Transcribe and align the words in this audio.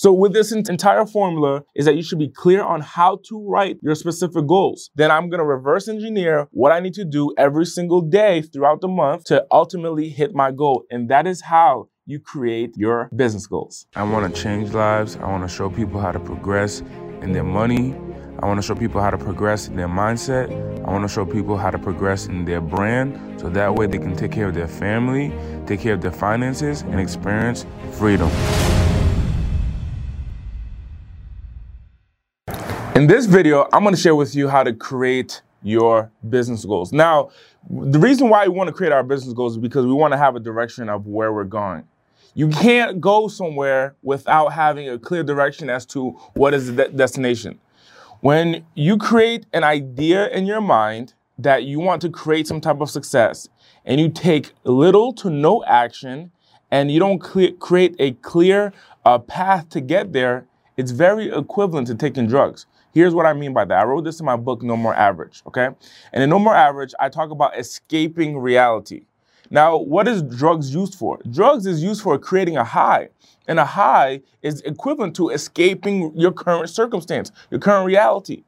So 0.00 0.14
with 0.14 0.32
this 0.32 0.50
entire 0.50 1.04
formula 1.04 1.62
is 1.74 1.84
that 1.84 1.94
you 1.94 2.02
should 2.02 2.18
be 2.18 2.30
clear 2.30 2.62
on 2.62 2.80
how 2.80 3.20
to 3.28 3.46
write 3.46 3.76
your 3.82 3.94
specific 3.94 4.46
goals. 4.46 4.88
Then 4.94 5.10
I'm 5.10 5.28
going 5.28 5.40
to 5.40 5.44
reverse 5.44 5.88
engineer 5.88 6.48
what 6.52 6.72
I 6.72 6.80
need 6.80 6.94
to 6.94 7.04
do 7.04 7.34
every 7.36 7.66
single 7.66 8.00
day 8.00 8.40
throughout 8.40 8.80
the 8.80 8.88
month 8.88 9.24
to 9.24 9.44
ultimately 9.50 10.08
hit 10.08 10.34
my 10.34 10.52
goal. 10.52 10.84
And 10.90 11.10
that 11.10 11.26
is 11.26 11.42
how 11.42 11.90
you 12.06 12.18
create 12.18 12.78
your 12.78 13.10
business 13.14 13.46
goals. 13.46 13.84
I 13.94 14.04
want 14.04 14.34
to 14.34 14.42
change 14.42 14.72
lives. 14.72 15.16
I 15.16 15.26
want 15.26 15.42
to 15.42 15.54
show 15.54 15.68
people 15.68 16.00
how 16.00 16.12
to 16.12 16.20
progress 16.20 16.80
in 17.20 17.32
their 17.32 17.44
money. 17.44 17.94
I 18.38 18.46
want 18.46 18.56
to 18.56 18.66
show 18.66 18.74
people 18.74 19.02
how 19.02 19.10
to 19.10 19.18
progress 19.18 19.68
in 19.68 19.76
their 19.76 19.86
mindset. 19.86 20.48
I 20.88 20.90
want 20.90 21.06
to 21.06 21.12
show 21.12 21.26
people 21.26 21.58
how 21.58 21.68
to 21.68 21.78
progress 21.78 22.24
in 22.24 22.46
their 22.46 22.62
brand 22.62 23.38
so 23.38 23.50
that 23.50 23.74
way 23.74 23.86
they 23.86 23.98
can 23.98 24.16
take 24.16 24.32
care 24.32 24.48
of 24.48 24.54
their 24.54 24.66
family, 24.66 25.30
take 25.66 25.80
care 25.80 25.92
of 25.92 26.00
their 26.00 26.10
finances, 26.10 26.80
and 26.80 26.98
experience 26.98 27.66
freedom. 27.92 28.30
In 33.00 33.06
this 33.06 33.24
video, 33.24 33.66
I'm 33.72 33.82
to 33.86 33.96
share 33.96 34.14
with 34.14 34.34
you 34.34 34.46
how 34.46 34.62
to 34.62 34.74
create 34.74 35.40
your 35.62 36.10
business 36.28 36.66
goals. 36.66 36.92
Now, 36.92 37.30
the 37.70 37.98
reason 37.98 38.28
why 38.28 38.46
we 38.46 38.54
want 38.54 38.68
to 38.68 38.74
create 38.74 38.92
our 38.92 39.02
business 39.02 39.32
goals 39.32 39.52
is 39.52 39.58
because 39.58 39.86
we 39.86 39.92
want 39.94 40.12
to 40.12 40.18
have 40.18 40.36
a 40.36 40.38
direction 40.38 40.90
of 40.90 41.06
where 41.06 41.32
we're 41.32 41.44
going. 41.44 41.84
You 42.34 42.48
can't 42.48 43.00
go 43.00 43.26
somewhere 43.26 43.96
without 44.02 44.52
having 44.52 44.90
a 44.90 44.98
clear 44.98 45.22
direction 45.22 45.70
as 45.70 45.86
to 45.86 46.10
what 46.34 46.52
is 46.52 46.66
the 46.66 46.72
de- 46.74 46.88
destination. 46.90 47.58
When 48.20 48.66
you 48.74 48.98
create 48.98 49.46
an 49.54 49.64
idea 49.64 50.28
in 50.28 50.44
your 50.44 50.60
mind 50.60 51.14
that 51.38 51.64
you 51.64 51.80
want 51.80 52.02
to 52.02 52.10
create 52.10 52.48
some 52.48 52.60
type 52.60 52.82
of 52.82 52.90
success 52.90 53.48
and 53.86 53.98
you 53.98 54.10
take 54.10 54.52
little 54.64 55.14
to 55.14 55.30
no 55.30 55.64
action 55.64 56.32
and 56.70 56.90
you 56.90 57.00
don't 57.00 57.18
create 57.18 57.96
a 57.98 58.12
clear 58.20 58.74
uh, 59.06 59.18
path 59.20 59.70
to 59.70 59.80
get 59.80 60.12
there, 60.12 60.44
it's 60.76 60.90
very 60.90 61.30
equivalent 61.30 61.86
to 61.86 61.94
taking 61.94 62.26
drugs. 62.26 62.66
Here's 62.92 63.14
what 63.14 63.26
I 63.26 63.32
mean 63.32 63.52
by 63.52 63.64
that. 63.64 63.78
I 63.78 63.84
wrote 63.84 64.04
this 64.04 64.20
in 64.20 64.26
my 64.26 64.36
book, 64.36 64.62
No 64.62 64.76
More 64.76 64.94
Average, 64.94 65.42
okay? 65.46 65.68
And 66.12 66.22
in 66.22 66.30
No 66.30 66.38
More 66.38 66.54
Average, 66.54 66.92
I 66.98 67.08
talk 67.08 67.30
about 67.30 67.58
escaping 67.58 68.38
reality. 68.38 69.02
Now, 69.50 69.76
what 69.76 70.06
is 70.08 70.22
drugs 70.22 70.74
used 70.74 70.94
for? 70.94 71.18
Drugs 71.30 71.66
is 71.66 71.82
used 71.82 72.02
for 72.02 72.18
creating 72.18 72.56
a 72.56 72.64
high. 72.64 73.08
And 73.48 73.58
a 73.58 73.64
high 73.64 74.20
is 74.42 74.60
equivalent 74.62 75.16
to 75.16 75.30
escaping 75.30 76.12
your 76.16 76.30
current 76.30 76.70
circumstance, 76.70 77.32
your 77.50 77.58
current 77.58 77.86
reality. 77.86 78.44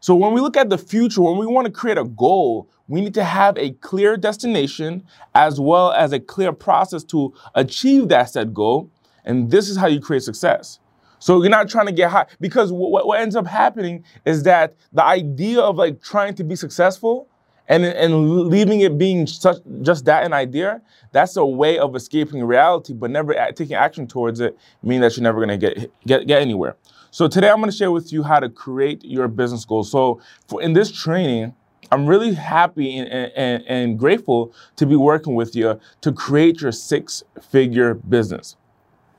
So 0.00 0.14
when 0.14 0.32
we 0.32 0.40
look 0.40 0.56
at 0.56 0.70
the 0.70 0.78
future, 0.78 1.22
when 1.22 1.38
we 1.38 1.46
want 1.46 1.66
to 1.66 1.72
create 1.72 1.98
a 1.98 2.04
goal, 2.04 2.68
we 2.88 3.00
need 3.00 3.14
to 3.14 3.24
have 3.24 3.56
a 3.58 3.70
clear 3.70 4.16
destination 4.16 5.04
as 5.34 5.58
well 5.58 5.92
as 5.92 6.12
a 6.12 6.20
clear 6.20 6.52
process 6.52 7.02
to 7.04 7.32
achieve 7.54 8.08
that 8.08 8.30
said 8.30 8.54
goal. 8.54 8.90
And 9.24 9.50
this 9.50 9.68
is 9.68 9.76
how 9.76 9.86
you 9.86 10.00
create 10.00 10.22
success. 10.22 10.78
So 11.24 11.40
you're 11.40 11.48
not 11.48 11.70
trying 11.70 11.86
to 11.86 11.92
get 11.92 12.10
high 12.10 12.26
because 12.38 12.70
what, 12.70 13.06
what 13.06 13.18
ends 13.18 13.34
up 13.34 13.46
happening 13.46 14.04
is 14.26 14.42
that 14.42 14.74
the 14.92 15.02
idea 15.02 15.58
of 15.58 15.76
like 15.76 16.02
trying 16.02 16.34
to 16.34 16.44
be 16.44 16.54
successful 16.54 17.28
and 17.66 17.82
and 17.82 18.50
leaving 18.50 18.80
it 18.80 18.98
being 18.98 19.26
such 19.26 19.56
just 19.80 20.04
that 20.04 20.24
an 20.24 20.34
idea, 20.34 20.82
that's 21.12 21.38
a 21.38 21.46
way 21.46 21.78
of 21.78 21.96
escaping 21.96 22.44
reality, 22.44 22.92
but 22.92 23.10
never 23.10 23.32
taking 23.54 23.74
action 23.74 24.06
towards 24.06 24.38
it, 24.40 24.54
meaning 24.82 25.00
that 25.00 25.16
you're 25.16 25.22
never 25.22 25.40
gonna 25.40 25.56
get 25.56 25.90
get 26.06 26.26
get 26.26 26.42
anywhere. 26.42 26.76
So 27.10 27.26
today 27.26 27.48
I'm 27.48 27.58
gonna 27.60 27.72
share 27.72 27.90
with 27.90 28.12
you 28.12 28.22
how 28.22 28.38
to 28.38 28.50
create 28.50 29.02
your 29.02 29.26
business 29.26 29.64
goals. 29.64 29.90
So 29.90 30.20
for 30.46 30.60
in 30.60 30.74
this 30.74 30.92
training. 30.92 31.54
I'm 31.92 32.06
really 32.06 32.32
happy 32.32 32.96
and, 32.96 33.30
and, 33.36 33.62
and 33.68 33.98
grateful 33.98 34.54
to 34.76 34.86
be 34.86 34.96
working 34.96 35.34
with 35.34 35.54
you 35.54 35.78
to 36.00 36.12
create 36.12 36.62
your 36.62 36.72
six 36.72 37.22
figure 37.52 37.92
business. 37.94 38.56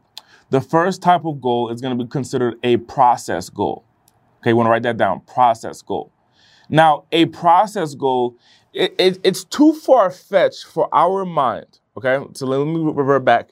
The 0.50 0.62
first 0.62 1.02
type 1.02 1.26
of 1.26 1.42
goal 1.42 1.70
is 1.70 1.82
gonna 1.82 1.96
be 1.96 2.08
considered 2.08 2.56
a 2.64 2.78
process 2.78 3.50
goal. 3.50 3.84
Okay, 4.42 4.52
you 4.52 4.56
wanna 4.56 4.70
write 4.70 4.84
that 4.84 4.98
down, 4.98 5.22
process 5.22 5.82
goal. 5.82 6.12
Now, 6.69 7.06
a 7.12 7.25
process 7.25 7.96
goal, 7.96 8.38
it, 8.74 8.96
it, 8.97 9.19
it's 9.24 9.44
too 9.44 9.74
far 9.74 10.09
fetched 10.09 10.66
for 10.66 10.90
our 10.94 11.25
mind. 11.25 11.79
Okay, 11.97 12.19
so 12.34 12.47
let 12.47 12.66
me 12.66 12.79
revert 12.91 13.24
back. 13.24 13.50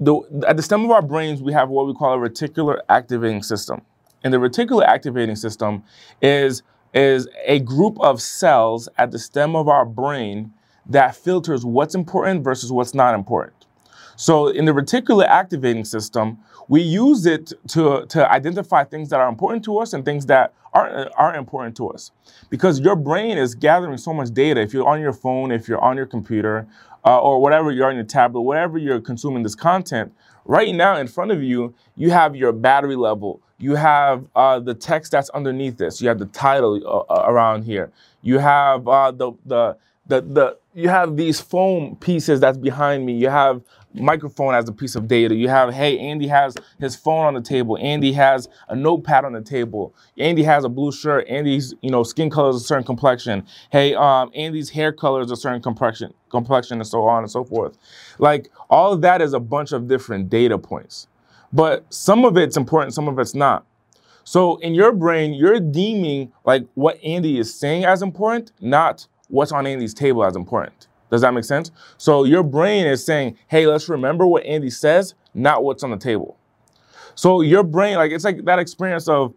The, 0.00 0.44
at 0.46 0.56
the 0.56 0.62
stem 0.62 0.84
of 0.84 0.90
our 0.90 1.02
brains, 1.02 1.42
we 1.42 1.52
have 1.52 1.68
what 1.68 1.86
we 1.86 1.94
call 1.94 2.14
a 2.14 2.28
reticular 2.28 2.78
activating 2.88 3.42
system. 3.42 3.82
And 4.24 4.34
the 4.34 4.38
reticular 4.38 4.84
activating 4.84 5.36
system 5.36 5.84
is, 6.20 6.62
is 6.94 7.28
a 7.46 7.60
group 7.60 7.98
of 8.00 8.20
cells 8.20 8.88
at 8.96 9.10
the 9.12 9.18
stem 9.18 9.54
of 9.54 9.68
our 9.68 9.84
brain 9.84 10.52
that 10.86 11.14
filters 11.14 11.64
what's 11.64 11.94
important 11.94 12.42
versus 12.42 12.72
what's 12.72 12.94
not 12.94 13.14
important. 13.14 13.66
So 14.18 14.48
in 14.48 14.64
the 14.64 14.72
reticular 14.72 15.28
activating 15.28 15.84
system, 15.84 16.38
we 16.66 16.82
use 16.82 17.24
it 17.24 17.52
to, 17.68 18.04
to 18.06 18.28
identify 18.28 18.82
things 18.82 19.10
that 19.10 19.20
are 19.20 19.28
important 19.28 19.64
to 19.66 19.78
us 19.78 19.92
and 19.92 20.04
things 20.04 20.26
that 20.26 20.52
aren't, 20.72 21.08
aren't 21.16 21.36
important 21.36 21.76
to 21.76 21.90
us. 21.90 22.10
Because 22.50 22.80
your 22.80 22.96
brain 22.96 23.38
is 23.38 23.54
gathering 23.54 23.96
so 23.96 24.12
much 24.12 24.34
data. 24.34 24.60
If 24.60 24.74
you're 24.74 24.88
on 24.88 25.00
your 25.00 25.12
phone, 25.12 25.52
if 25.52 25.68
you're 25.68 25.80
on 25.80 25.96
your 25.96 26.04
computer, 26.04 26.66
uh, 27.04 27.20
or 27.20 27.40
whatever 27.40 27.70
you're 27.70 27.86
on 27.86 27.94
your 27.94 28.04
tablet, 28.04 28.40
whatever 28.40 28.76
you're 28.76 29.00
consuming 29.00 29.44
this 29.44 29.54
content, 29.54 30.12
right 30.44 30.74
now 30.74 30.96
in 30.96 31.06
front 31.06 31.30
of 31.30 31.40
you, 31.40 31.72
you 31.94 32.10
have 32.10 32.34
your 32.34 32.50
battery 32.50 32.96
level. 32.96 33.40
You 33.58 33.76
have 33.76 34.26
uh, 34.34 34.58
the 34.58 34.74
text 34.74 35.12
that's 35.12 35.30
underneath 35.30 35.76
this. 35.76 36.02
You 36.02 36.08
have 36.08 36.18
the 36.18 36.26
title 36.26 36.82
uh, 36.84 37.12
uh 37.12 37.24
around 37.28 37.62
here. 37.62 37.92
You 38.22 38.38
have 38.38 38.88
uh, 38.88 39.12
the, 39.12 39.30
the 39.46 39.76
the 40.08 40.22
the 40.22 40.58
you 40.74 40.88
have 40.88 41.16
these 41.16 41.40
foam 41.40 41.96
pieces 41.96 42.40
that's 42.40 42.58
behind 42.58 43.04
me. 43.04 43.12
You 43.12 43.28
have 43.30 43.62
microphone 43.94 44.54
as 44.54 44.68
a 44.68 44.72
piece 44.72 44.94
of 44.94 45.08
data. 45.08 45.34
You 45.34 45.48
have, 45.48 45.72
hey, 45.74 45.98
Andy 45.98 46.28
has 46.28 46.54
his 46.78 46.94
phone 46.94 47.26
on 47.26 47.34
the 47.34 47.40
table. 47.40 47.76
Andy 47.80 48.12
has 48.12 48.48
a 48.68 48.76
notepad 48.76 49.24
on 49.24 49.32
the 49.32 49.40
table. 49.40 49.94
Andy 50.18 50.42
has 50.44 50.64
a 50.64 50.68
blue 50.68 50.92
shirt. 50.92 51.26
Andy's, 51.28 51.74
you 51.80 51.90
know, 51.90 52.02
skin 52.02 52.30
color 52.30 52.50
is 52.50 52.56
a 52.56 52.60
certain 52.60 52.84
complexion. 52.84 53.44
Hey, 53.70 53.94
um, 53.94 54.30
Andy's 54.34 54.70
hair 54.70 54.92
color 54.92 55.20
is 55.20 55.30
a 55.30 55.36
certain 55.36 55.62
complexion, 55.62 56.14
complexion, 56.30 56.78
and 56.78 56.86
so 56.86 57.04
on 57.04 57.22
and 57.24 57.30
so 57.30 57.44
forth. 57.44 57.76
Like 58.18 58.50
all 58.70 58.92
of 58.92 59.00
that 59.02 59.20
is 59.20 59.32
a 59.32 59.40
bunch 59.40 59.72
of 59.72 59.88
different 59.88 60.30
data 60.30 60.58
points. 60.58 61.08
But 61.52 61.92
some 61.92 62.24
of 62.24 62.36
it's 62.36 62.56
important, 62.56 62.94
some 62.94 63.08
of 63.08 63.18
it's 63.18 63.34
not. 63.34 63.64
So 64.22 64.58
in 64.58 64.74
your 64.74 64.92
brain, 64.92 65.32
you're 65.32 65.58
deeming 65.58 66.32
like 66.44 66.66
what 66.74 67.02
Andy 67.02 67.38
is 67.38 67.52
saying 67.52 67.84
as 67.84 68.02
important, 68.02 68.52
not 68.60 69.06
what's 69.28 69.52
on 69.52 69.66
Andy's 69.66 69.94
table 69.94 70.24
as 70.24 70.36
important. 70.36 70.88
Does 71.10 71.22
that 71.22 71.32
make 71.32 71.44
sense? 71.44 71.70
So 71.96 72.24
your 72.24 72.42
brain 72.42 72.86
is 72.86 73.04
saying, 73.04 73.38
hey, 73.46 73.66
let's 73.66 73.88
remember 73.88 74.26
what 74.26 74.44
Andy 74.44 74.70
says, 74.70 75.14
not 75.34 75.64
what's 75.64 75.82
on 75.82 75.90
the 75.90 75.96
table. 75.96 76.36
So 77.14 77.40
your 77.40 77.62
brain, 77.62 77.96
like 77.96 78.12
it's 78.12 78.24
like 78.24 78.44
that 78.44 78.58
experience 78.58 79.08
of 79.08 79.34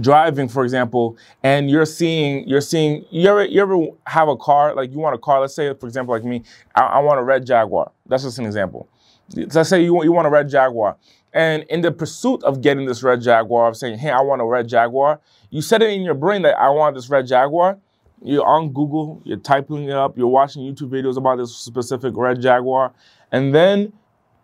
driving, 0.00 0.48
for 0.48 0.64
example, 0.64 1.16
and 1.42 1.70
you're 1.70 1.86
seeing, 1.86 2.48
you're 2.48 2.60
seeing, 2.60 3.04
you 3.10 3.28
ever, 3.28 3.44
you 3.44 3.60
ever 3.60 3.86
have 4.06 4.28
a 4.28 4.36
car, 4.36 4.74
like 4.74 4.90
you 4.90 4.98
want 4.98 5.14
a 5.14 5.18
car, 5.18 5.40
let's 5.40 5.54
say, 5.54 5.72
for 5.74 5.86
example, 5.86 6.14
like 6.14 6.24
me, 6.24 6.42
I, 6.74 6.82
I 6.82 6.98
want 7.00 7.20
a 7.20 7.22
red 7.22 7.46
Jaguar. 7.46 7.92
That's 8.06 8.22
just 8.22 8.38
an 8.38 8.46
example. 8.46 8.88
Let's 9.34 9.68
say 9.68 9.82
you 9.82 9.94
want, 9.94 10.06
you 10.06 10.12
want 10.12 10.26
a 10.26 10.30
red 10.30 10.48
Jaguar. 10.48 10.96
And 11.32 11.64
in 11.64 11.82
the 11.82 11.92
pursuit 11.92 12.42
of 12.42 12.62
getting 12.62 12.86
this 12.86 13.02
red 13.02 13.20
Jaguar, 13.20 13.68
of 13.68 13.76
saying, 13.76 13.98
hey, 13.98 14.10
I 14.10 14.20
want 14.22 14.40
a 14.40 14.44
red 14.44 14.68
Jaguar, 14.68 15.20
you 15.50 15.60
set 15.60 15.82
it 15.82 15.90
in 15.90 16.02
your 16.02 16.14
brain 16.14 16.42
that 16.42 16.58
I 16.58 16.70
want 16.70 16.94
this 16.94 17.10
red 17.10 17.26
Jaguar 17.26 17.78
you're 18.22 18.46
on 18.46 18.72
Google, 18.72 19.20
you're 19.24 19.38
typing 19.38 19.84
it 19.84 19.92
up, 19.92 20.16
you're 20.18 20.26
watching 20.26 20.62
YouTube 20.62 20.90
videos 20.90 21.16
about 21.16 21.38
this 21.38 21.54
specific 21.54 22.14
red 22.16 22.40
Jaguar, 22.40 22.92
and 23.32 23.54
then 23.54 23.92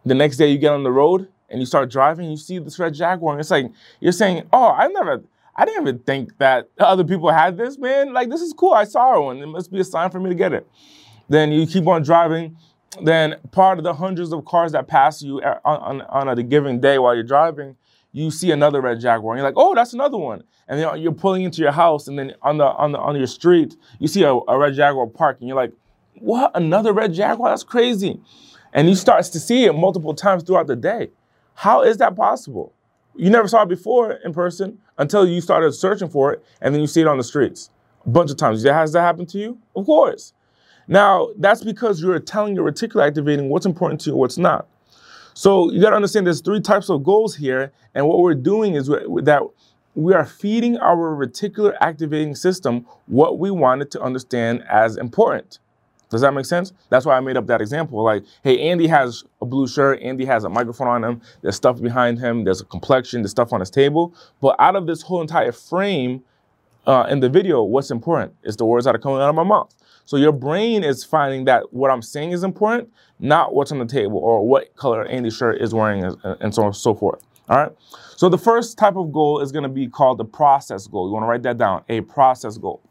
the 0.04 0.14
next 0.14 0.36
day 0.36 0.50
you 0.50 0.58
get 0.58 0.72
on 0.72 0.82
the 0.82 0.92
road 0.92 1.28
and 1.48 1.60
you 1.60 1.66
start 1.66 1.90
driving, 1.90 2.30
you 2.30 2.36
see 2.36 2.58
this 2.58 2.78
red 2.78 2.94
Jaguar, 2.94 3.32
and 3.32 3.40
it's 3.40 3.50
like 3.50 3.70
you're 4.00 4.12
saying, 4.12 4.44
"Oh, 4.52 4.70
I 4.70 4.88
never, 4.88 5.22
I 5.56 5.64
didn't 5.64 5.82
even 5.82 5.98
think 6.00 6.36
that 6.38 6.68
other 6.78 7.04
people 7.04 7.30
had 7.30 7.56
this, 7.56 7.78
man. 7.78 8.12
Like 8.12 8.30
this 8.30 8.40
is 8.40 8.52
cool. 8.52 8.72
I 8.72 8.84
saw 8.84 9.20
one. 9.20 9.38
It 9.38 9.46
must 9.46 9.70
be 9.70 9.80
a 9.80 9.84
sign 9.84 10.10
for 10.10 10.20
me 10.20 10.30
to 10.30 10.34
get 10.36 10.52
it." 10.52 10.66
Then 11.28 11.52
you 11.52 11.66
keep 11.66 11.86
on 11.86 12.02
driving. 12.02 12.56
Then 13.02 13.36
part 13.50 13.78
of 13.78 13.84
the 13.84 13.94
hundreds 13.94 14.32
of 14.32 14.44
cars 14.44 14.72
that 14.72 14.86
pass 14.86 15.20
you 15.20 15.40
uh, 15.40 15.58
on, 15.64 16.00
on, 16.00 16.28
on 16.28 16.38
a 16.38 16.42
given 16.42 16.80
day 16.80 16.98
while 16.98 17.14
you're 17.14 17.24
driving, 17.24 17.76
you 18.14 18.30
see 18.30 18.50
another 18.50 18.80
red 18.80 19.00
Jaguar, 19.00 19.34
and 19.34 19.40
you're 19.40 19.48
like, 19.48 19.58
"Oh, 19.58 19.74
that's 19.74 19.92
another 19.92 20.16
one." 20.16 20.44
and 20.68 20.80
then 20.80 21.00
you're 21.00 21.12
pulling 21.12 21.42
into 21.42 21.60
your 21.60 21.72
house, 21.72 22.08
and 22.08 22.18
then 22.18 22.34
on 22.42 22.58
the 22.58 22.64
on 22.64 22.92
the 22.92 22.98
on 22.98 23.16
your 23.16 23.26
street, 23.26 23.76
you 23.98 24.08
see 24.08 24.22
a, 24.22 24.32
a 24.32 24.58
red 24.58 24.74
Jaguar 24.74 25.06
park, 25.06 25.38
and 25.40 25.48
you're 25.48 25.56
like, 25.56 25.72
"What? 26.18 26.52
Another 26.54 26.92
red 26.92 27.12
Jaguar? 27.12 27.50
That's 27.50 27.64
crazy!" 27.64 28.20
And 28.72 28.88
you 28.88 28.94
start 28.94 29.24
to 29.24 29.40
see 29.40 29.64
it 29.64 29.72
multiple 29.72 30.14
times 30.14 30.42
throughout 30.42 30.66
the 30.66 30.76
day. 30.76 31.10
How 31.54 31.82
is 31.82 31.98
that 31.98 32.16
possible? 32.16 32.72
You 33.14 33.30
never 33.30 33.46
saw 33.46 33.62
it 33.62 33.68
before 33.68 34.12
in 34.12 34.32
person 34.32 34.78
until 34.98 35.26
you 35.28 35.40
started 35.40 35.72
searching 35.72 36.08
for 36.08 36.32
it, 36.32 36.44
and 36.60 36.74
then 36.74 36.80
you 36.80 36.86
see 36.86 37.02
it 37.02 37.06
on 37.06 37.18
the 37.18 37.24
streets 37.24 37.70
a 38.04 38.08
bunch 38.08 38.30
of 38.30 38.36
times. 38.36 38.64
Has 38.64 38.92
that 38.92 39.02
happened 39.02 39.28
to 39.30 39.38
you? 39.38 39.58
Of 39.76 39.86
course. 39.86 40.32
Now, 40.88 41.28
that's 41.38 41.62
because 41.62 42.02
you're 42.02 42.18
telling 42.18 42.54
your 42.54 42.70
reticular 42.70 43.06
activating 43.06 43.48
what's 43.48 43.64
important 43.64 44.00
to 44.02 44.10
you 44.10 44.14
and 44.14 44.20
what's 44.20 44.36
not. 44.36 44.66
So 45.34 45.70
you 45.72 45.80
got 45.80 45.90
to 45.90 45.96
understand 45.96 46.26
there's 46.26 46.40
three 46.40 46.60
types 46.60 46.88
of 46.88 47.02
goals 47.02 47.34
here, 47.34 47.72
and 47.94 48.06
what 48.06 48.20
we're 48.20 48.34
doing 48.34 48.74
is 48.74 48.86
that 48.86 49.42
we 49.94 50.14
are 50.14 50.24
feeding 50.24 50.76
our 50.78 51.14
reticular 51.14 51.76
activating 51.80 52.34
system 52.34 52.86
what 53.06 53.38
we 53.38 53.50
wanted 53.50 53.90
to 53.92 54.00
understand 54.00 54.64
as 54.68 54.96
important. 54.96 55.58
Does 56.10 56.20
that 56.20 56.32
make 56.32 56.46
sense? 56.46 56.72
That's 56.90 57.04
why 57.06 57.16
I 57.16 57.20
made 57.20 57.36
up 57.36 57.46
that 57.48 57.60
example. 57.60 58.02
Like, 58.02 58.24
hey, 58.44 58.70
Andy 58.70 58.86
has 58.86 59.24
a 59.42 59.46
blue 59.46 59.66
shirt. 59.66 60.00
Andy 60.00 60.24
has 60.24 60.44
a 60.44 60.48
microphone 60.48 60.86
on 60.86 61.02
him. 61.02 61.20
There's 61.42 61.56
stuff 61.56 61.80
behind 61.80 62.20
him. 62.20 62.44
There's 62.44 62.60
a 62.60 62.64
complexion. 62.64 63.22
There's 63.22 63.32
stuff 63.32 63.52
on 63.52 63.58
his 63.58 63.70
table. 63.70 64.14
But 64.40 64.54
out 64.60 64.76
of 64.76 64.86
this 64.86 65.02
whole 65.02 65.20
entire 65.20 65.50
frame 65.50 66.22
uh, 66.86 67.06
in 67.08 67.18
the 67.18 67.28
video, 67.28 67.64
what's 67.64 67.90
important 67.90 68.34
is 68.44 68.56
the 68.56 68.64
words 68.64 68.84
that 68.84 68.94
are 68.94 68.98
coming 68.98 69.20
out 69.20 69.30
of 69.30 69.34
my 69.34 69.42
mouth. 69.42 69.74
So 70.04 70.16
your 70.16 70.32
brain 70.32 70.84
is 70.84 71.02
finding 71.04 71.44
that 71.46 71.72
what 71.72 71.90
I'm 71.90 72.02
saying 72.02 72.32
is 72.32 72.44
important, 72.44 72.90
not 73.18 73.54
what's 73.54 73.72
on 73.72 73.78
the 73.78 73.86
table 73.86 74.18
or 74.18 74.46
what 74.46 74.74
color 74.76 75.04
Andy's 75.06 75.36
shirt 75.36 75.60
is 75.60 75.72
wearing, 75.72 76.04
and 76.04 76.54
so 76.54 76.62
on 76.62 76.66
and 76.68 76.76
so 76.76 76.94
forth. 76.94 77.22
All 77.48 77.56
right. 77.56 77.72
So 78.16 78.28
the 78.28 78.38
first 78.38 78.78
type 78.78 78.96
of 78.96 79.12
goal 79.12 79.40
is 79.40 79.52
going 79.52 79.64
to 79.64 79.68
be 79.68 79.86
called 79.86 80.18
the 80.18 80.24
process 80.24 80.86
goal. 80.86 81.08
You 81.08 81.12
want 81.12 81.24
to 81.24 81.28
write 81.28 81.42
that 81.42 81.58
down, 81.58 81.84
a 81.88 82.02
process 82.02 82.58
goal. 82.58 82.82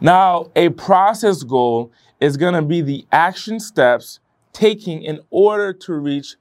Now, 0.00 0.50
a 0.54 0.70
process 0.70 1.42
goal 1.42 1.92
is 2.20 2.36
going 2.36 2.54
to 2.54 2.62
be 2.62 2.80
the 2.80 3.06
action 3.12 3.58
steps 3.60 4.20
taking 4.52 5.02
in 5.02 5.20
order 5.30 5.72
to 5.72 5.94
reach 5.94 6.36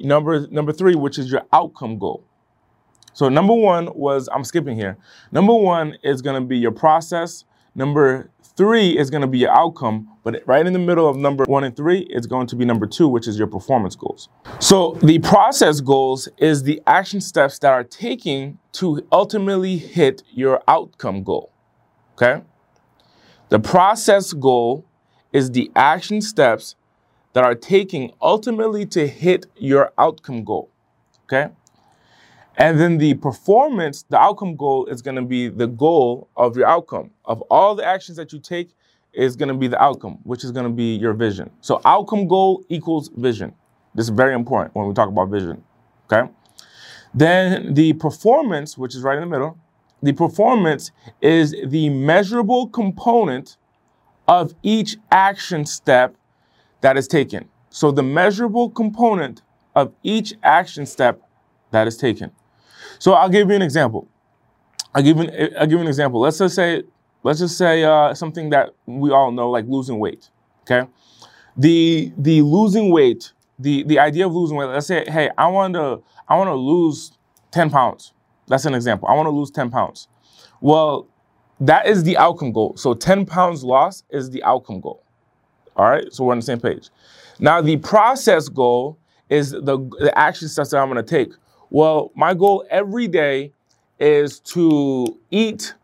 number 0.00 0.46
number 0.48 0.72
3, 0.72 0.94
which 0.94 1.18
is 1.18 1.30
your 1.30 1.42
outcome 1.52 1.98
goal. 1.98 2.24
So 3.12 3.28
number 3.28 3.54
1 3.54 3.90
was 3.94 4.28
I'm 4.32 4.44
skipping 4.44 4.76
here. 4.76 4.96
Number 5.32 5.54
1 5.54 5.98
is 6.02 6.22
going 6.22 6.40
to 6.40 6.46
be 6.46 6.56
your 6.56 6.72
process. 6.72 7.44
Number 7.74 8.30
Three 8.58 8.98
is 8.98 9.08
going 9.08 9.20
to 9.20 9.28
be 9.28 9.38
your 9.38 9.52
outcome, 9.52 10.08
but 10.24 10.42
right 10.44 10.66
in 10.66 10.72
the 10.72 10.80
middle 10.80 11.08
of 11.08 11.16
number 11.16 11.44
one 11.44 11.62
and 11.62 11.76
three 11.76 12.00
it's 12.10 12.26
going 12.26 12.48
to 12.48 12.56
be 12.56 12.64
number 12.64 12.88
two, 12.88 13.06
which 13.06 13.28
is 13.28 13.38
your 13.38 13.46
performance 13.46 13.94
goals. 13.94 14.28
So 14.58 14.98
the 15.00 15.20
process 15.20 15.80
goals 15.80 16.28
is 16.38 16.64
the 16.64 16.82
action 16.84 17.20
steps 17.20 17.60
that 17.60 17.72
are 17.72 17.84
taking 17.84 18.58
to 18.72 19.06
ultimately 19.12 19.76
hit 19.76 20.24
your 20.32 20.60
outcome 20.66 21.22
goal. 21.22 21.52
Okay? 22.14 22.42
The 23.48 23.60
process 23.60 24.32
goal 24.32 24.84
is 25.32 25.52
the 25.52 25.70
action 25.76 26.20
steps 26.20 26.74
that 27.34 27.44
are 27.44 27.54
taking 27.54 28.12
ultimately 28.20 28.84
to 28.86 29.06
hit 29.06 29.46
your 29.56 29.92
outcome 29.96 30.42
goal. 30.42 30.68
Okay? 31.26 31.52
And 32.58 32.78
then 32.78 32.98
the 32.98 33.14
performance, 33.14 34.02
the 34.02 34.18
outcome 34.18 34.56
goal 34.56 34.86
is 34.86 35.00
going 35.00 35.14
to 35.14 35.22
be 35.22 35.48
the 35.48 35.68
goal 35.68 36.28
of 36.36 36.56
your 36.56 36.66
outcome. 36.66 37.12
Of 37.24 37.40
all 37.42 37.76
the 37.76 37.84
actions 37.84 38.16
that 38.16 38.32
you 38.32 38.40
take, 38.40 38.74
is 39.12 39.36
going 39.36 39.48
to 39.48 39.54
be 39.54 39.68
the 39.68 39.82
outcome, 39.82 40.18
which 40.24 40.44
is 40.44 40.52
going 40.52 40.66
to 40.66 40.72
be 40.72 40.96
your 40.96 41.12
vision. 41.12 41.50
So 41.60 41.80
outcome 41.84 42.28
goal 42.28 42.64
equals 42.68 43.10
vision. 43.16 43.54
This 43.94 44.04
is 44.04 44.10
very 44.10 44.34
important 44.34 44.74
when 44.74 44.86
we 44.86 44.94
talk 44.94 45.08
about 45.08 45.28
vision. 45.30 45.64
Okay. 46.12 46.30
Then 47.14 47.74
the 47.74 47.94
performance, 47.94 48.76
which 48.76 48.94
is 48.94 49.02
right 49.02 49.16
in 49.16 49.22
the 49.22 49.26
middle, 49.26 49.58
the 50.02 50.12
performance 50.12 50.92
is 51.20 51.54
the 51.66 51.88
measurable 51.88 52.68
component 52.68 53.56
of 54.28 54.54
each 54.62 54.96
action 55.10 55.64
step 55.64 56.14
that 56.82 56.96
is 56.96 57.08
taken. 57.08 57.48
So 57.70 57.90
the 57.90 58.02
measurable 58.02 58.70
component 58.70 59.42
of 59.74 59.92
each 60.02 60.34
action 60.42 60.86
step 60.86 61.20
that 61.70 61.86
is 61.86 61.96
taken. 61.96 62.30
So 62.98 63.12
I'll 63.12 63.28
give 63.28 63.48
you 63.48 63.54
an 63.54 63.62
example. 63.62 64.08
I'll 64.94 65.02
give 65.02 65.18
an, 65.18 65.30
I'll 65.58 65.66
give 65.66 65.72
you 65.72 65.80
an 65.80 65.86
example. 65.88 66.20
Let's 66.20 66.38
just 66.38 66.54
say, 66.54 66.82
let's 67.22 67.38
just 67.38 67.56
say 67.56 67.84
uh, 67.84 68.14
something 68.14 68.50
that 68.50 68.74
we 68.86 69.10
all 69.10 69.30
know, 69.30 69.50
like 69.50 69.66
losing 69.66 69.98
weight. 69.98 70.30
Okay, 70.62 70.88
the 71.56 72.12
the 72.18 72.42
losing 72.42 72.90
weight, 72.90 73.32
the 73.58 73.82
the 73.84 73.98
idea 73.98 74.26
of 74.26 74.34
losing 74.34 74.56
weight. 74.56 74.66
Let's 74.66 74.86
say, 74.86 75.04
hey, 75.08 75.30
I 75.38 75.46
want 75.48 75.74
to 75.74 76.02
I 76.28 76.36
want 76.36 76.48
to 76.48 76.54
lose 76.54 77.12
ten 77.50 77.70
pounds. 77.70 78.12
That's 78.48 78.64
an 78.64 78.74
example. 78.74 79.08
I 79.08 79.14
want 79.14 79.26
to 79.26 79.30
lose 79.30 79.50
ten 79.50 79.70
pounds. 79.70 80.08
Well, 80.60 81.06
that 81.60 81.86
is 81.86 82.04
the 82.04 82.16
outcome 82.16 82.52
goal. 82.52 82.76
So 82.76 82.94
ten 82.94 83.26
pounds 83.26 83.62
loss 83.64 84.04
is 84.10 84.30
the 84.30 84.42
outcome 84.42 84.80
goal. 84.80 85.02
All 85.76 85.88
right, 85.88 86.12
so 86.12 86.24
we're 86.24 86.32
on 86.32 86.38
the 86.38 86.44
same 86.44 86.60
page. 86.60 86.90
Now 87.38 87.60
the 87.60 87.76
process 87.76 88.48
goal 88.48 88.98
is 89.28 89.52
the, 89.52 89.78
the 90.00 90.12
action 90.16 90.48
steps 90.48 90.70
that 90.70 90.78
I'm 90.78 90.90
going 90.90 91.04
to 91.04 91.08
take. 91.08 91.32
Well, 91.70 92.12
my 92.14 92.34
goal 92.34 92.64
every 92.70 93.08
day 93.08 93.52
is 93.98 94.40
to 94.40 95.18
eat 95.30 95.74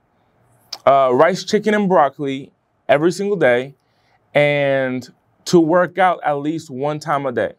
uh, 0.87 1.11
rice, 1.13 1.45
chicken, 1.45 1.75
and 1.75 1.89
broccoli 1.89 2.53
every 2.89 3.13
single 3.13 3.37
day 3.37 3.75
and 4.35 5.09
to 5.47 5.61
work 5.61 5.99
out 5.99 6.21
at 6.25 6.35
least 6.35 6.71
one 6.71 6.99
time 6.99 7.27
a 7.27 7.33
day. 7.33 7.53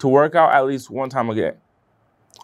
To 0.00 0.08
work 0.08 0.34
out 0.34 0.52
at 0.52 0.66
least 0.66 0.90
one 0.90 1.10
time 1.10 1.30
a 1.30 1.34
day. 1.34 1.52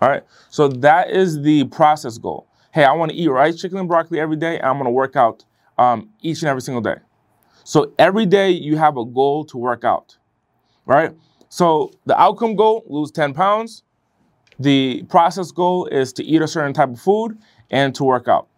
All 0.01 0.09
right. 0.09 0.23
So 0.51 0.69
that 0.69 1.11
is 1.11 1.43
the 1.43 1.65
process 1.65 2.19
goal. 2.19 2.47
Hey, 2.73 2.85
I 2.85 2.93
want 2.93 3.11
to 3.11 3.17
eat 3.17 3.29
rice, 3.29 3.61
chicken, 3.61 3.79
and 3.79 3.89
broccoli 3.89 4.21
every 4.21 4.37
day. 4.37 4.59
And 4.59 4.67
I'm 4.67 4.75
going 4.75 4.85
to 4.85 4.91
work 4.91 5.17
out 5.17 5.45
um, 5.79 6.11
each 6.21 6.43
and 6.43 6.49
every 6.49 6.61
single 6.61 6.83
day. 6.83 6.97
So 7.65 7.95
every 7.99 8.27
day 8.27 8.51
you 8.51 8.77
have 8.77 8.97
a 8.97 9.05
goal 9.05 9.45
to 9.47 9.59
work 9.59 9.85
out. 9.85 10.19
Right. 10.85 11.13
So 11.49 11.93
the 12.05 12.21
outcome 12.21 12.55
goal, 12.55 12.85
lose 12.87 13.11
10 13.11 13.35
pounds. 13.35 13.83
The 14.59 15.05
process 15.05 15.51
goal 15.51 15.87
is 15.87 16.13
to 16.15 16.25
eat 16.25 16.43
a 16.43 16.49
certain 16.49 16.73
type 16.73 16.91
of 16.91 17.01
food 17.01 17.39
and 17.71 17.95
to 17.95 18.05
work 18.05 18.29
out. 18.29 18.49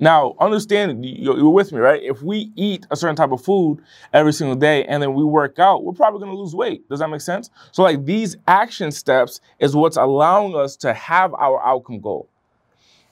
Now, 0.00 0.36
understand, 0.38 1.04
you're 1.04 1.48
with 1.48 1.72
me, 1.72 1.80
right? 1.80 2.00
If 2.00 2.22
we 2.22 2.52
eat 2.54 2.86
a 2.90 2.96
certain 2.96 3.16
type 3.16 3.32
of 3.32 3.42
food 3.42 3.80
every 4.12 4.32
single 4.32 4.54
day 4.54 4.84
and 4.84 5.02
then 5.02 5.14
we 5.14 5.24
work 5.24 5.58
out, 5.58 5.84
we're 5.84 5.92
probably 5.92 6.26
to 6.28 6.32
lose 6.36 6.54
weight. 6.54 6.88
Does 6.88 7.00
that 7.00 7.08
make 7.08 7.20
sense? 7.20 7.50
So, 7.72 7.82
like 7.82 8.04
these 8.04 8.36
action 8.46 8.92
steps 8.92 9.40
is 9.58 9.74
what's 9.74 9.96
allowing 9.96 10.54
us 10.54 10.76
to 10.76 10.94
have 10.94 11.34
our 11.34 11.60
outcome 11.66 11.98
goal. 11.98 12.28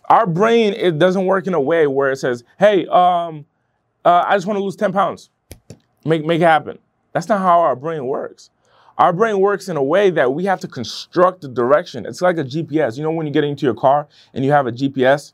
Our 0.09 0.27
brain, 0.27 0.75
it 0.75 1.01
doesn't 1.01 1.27
work 1.27 1.49
in 1.49 1.55
a 1.55 1.61
way 1.61 1.89
where 1.89 2.13
it 2.13 2.17
says, 2.19 2.45
hey, 2.59 2.87
um, 2.87 3.47
uh, 4.05 4.23
I 4.25 4.37
just 4.37 4.47
want 4.47 4.57
to 4.57 4.63
lose 4.63 4.77
10 4.77 4.93
pounds. 4.93 5.31
make, 6.05 6.25
make 6.25 6.41
it 6.41 6.45
happen. 6.45 6.79
That's 7.13 7.29
not 7.29 7.41
how 7.41 7.61
our 7.61 7.75
brain 7.75 8.07
works. 8.07 8.51
Our 8.99 9.13
brain 9.13 9.41
works 9.41 9.69
in 9.69 9.77
a 9.77 9.83
way 9.83 10.11
that 10.11 10.33
we 10.33 10.45
have 10.47 10.61
to 10.61 10.69
construct 10.69 11.43
the 11.43 11.49
direction. 11.49 12.07
It's 12.07 12.23
like 12.23 12.39
a 12.39 12.45
GPS. 12.45 12.97
You 12.97 13.03
know, 13.03 13.11
when 13.11 13.27
you 13.27 13.33
get 13.33 13.45
into 13.45 13.67
your 13.67 13.75
car 13.75 14.09
and 14.33 14.45
you 14.45 14.53
have 14.53 14.67
a 14.67 14.73
GPS, 14.73 15.33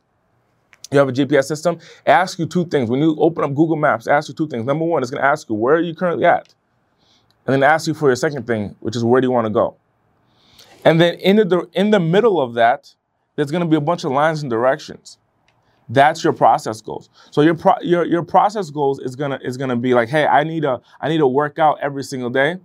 you 0.90 0.99
have 0.99 1.09
a 1.09 1.12
GPS 1.12 1.45
system, 1.45 1.76
it 1.76 2.11
asks 2.11 2.38
you 2.38 2.47
two 2.47 2.66
things. 2.66 2.90
When 2.90 3.00
you 3.00 3.16
open 3.19 3.45
up 3.45 3.54
Google 3.54 3.76
Maps, 3.76 4.07
it 4.07 4.11
asks 4.11 4.28
you 4.28 4.35
two 4.35 4.49
things. 4.49 4.64
Number 4.64 4.85
one, 4.85 5.02
it's 5.02 5.11
going 5.11 5.23
to 5.23 5.28
ask 5.28 5.49
you, 5.49 5.54
where 5.54 5.76
are 5.76 5.81
you 5.81 5.95
currently 5.95 6.26
at? 6.26 6.54
And 7.47 7.54
then 7.54 7.62
ask 7.62 7.87
you 7.87 7.95
for 7.95 8.09
your 8.09 8.16
second 8.16 8.47
thing, 8.47 8.76
which 8.81 8.97
is 8.97 9.04
where 9.04 9.21
do 9.21 9.26
you 9.26 9.33
want 9.33 9.47
to 9.47 9.52
go? 9.52 9.76
And 10.85 11.00
then 11.00 11.14
in 11.14 11.37
the, 11.37 11.69
in 11.73 11.90
the 11.90 12.00
middle 12.00 12.40
of 12.40 12.54
that, 12.54 12.95
there's 13.37 13.50
going 13.50 13.62
to 13.62 13.69
be 13.69 13.76
a 13.76 13.81
bunch 13.81 14.04
of 14.04 14.12
lines 14.12 14.42
and 14.42 14.50
directions. 14.50 15.19
That's 15.88 16.25
your 16.25 16.33
process 16.33 16.81
goals. 16.81 17.11
So 17.31 17.42
your 17.42 17.54
pro, 17.54 17.75
your 17.83 18.04
your 18.07 18.23
process 18.23 18.71
goals 18.71 18.99
is 19.00 19.14
gonna 19.16 19.38
is 19.42 19.57
gonna 19.57 19.76
be 19.76 19.95
like, 19.95 20.09
hey, 20.09 20.26
I 20.26 20.42
need 20.42 20.64
a 20.64 20.81
I 21.00 21.09
need 21.09 21.19
to 21.19 21.26
work 21.26 21.59
out 21.59 21.78
every 21.83 22.02
single 22.02 22.31
day, 22.31 22.57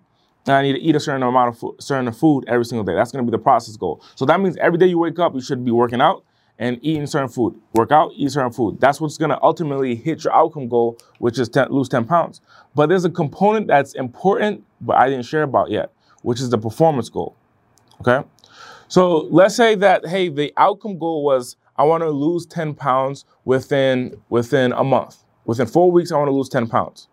and 0.47 0.55
I 0.55 0.61
need 0.61 0.73
to 0.73 0.79
eat 0.79 0.95
a 0.95 0.99
certain 0.99 1.23
amount 1.23 1.49
of 1.49 1.59
food, 1.59 1.75
certain 1.79 2.11
food 2.13 2.45
every 2.47 2.65
single 2.65 2.83
day. 2.83 2.95
That's 2.95 3.11
gonna 3.11 3.25
be 3.25 3.31
the 3.31 3.37
process 3.37 3.75
goal. 3.75 4.01
So 4.15 4.25
that 4.25 4.39
means 4.39 4.55
every 4.57 4.79
day 4.79 4.87
you 4.87 4.97
wake 4.97 5.19
up, 5.19 5.33
you 5.33 5.41
should 5.41 5.63
be 5.63 5.71
working 5.71 6.01
out 6.01 6.23
and 6.57 6.79
eating 6.81 7.05
certain 7.05 7.29
food. 7.29 7.59
Work 7.73 7.91
out, 7.91 8.11
eat 8.15 8.31
certain 8.31 8.51
food. 8.51 8.79
That's 8.79 9.01
what's 9.01 9.17
gonna 9.17 9.37
ultimately 9.43 9.95
hit 9.95 10.23
your 10.23 10.33
outcome 10.33 10.69
goal, 10.69 10.97
which 11.19 11.37
is 11.37 11.49
10, 11.49 11.69
lose 11.69 11.89
10 11.89 12.05
pounds. 12.05 12.41
But 12.75 12.87
there's 12.87 13.05
a 13.05 13.09
component 13.09 13.67
that's 13.67 13.93
important, 13.93 14.63
but 14.81 14.97
I 14.97 15.09
didn't 15.09 15.25
share 15.25 15.43
about 15.43 15.69
yet, 15.69 15.91
which 16.21 16.39
is 16.39 16.49
the 16.49 16.57
performance 16.57 17.09
goal. 17.09 17.35
Okay. 18.01 18.25
So 18.87 19.27
let's 19.29 19.55
say 19.55 19.75
that 19.75 20.07
hey, 20.07 20.29
the 20.29 20.53
outcome 20.55 20.97
goal 20.97 21.23
was 21.23 21.57
I 21.75 21.83
want 21.83 22.03
to 22.03 22.09
lose 22.09 22.45
10 22.45 22.73
pounds 22.73 23.25
within 23.43 24.15
within 24.29 24.71
a 24.71 24.83
month. 24.83 25.17
Within 25.45 25.67
four 25.67 25.91
weeks, 25.91 26.11
I 26.11 26.17
want 26.17 26.29
to 26.29 26.33
lose 26.33 26.49
10 26.49 26.67
pounds. 26.67 27.07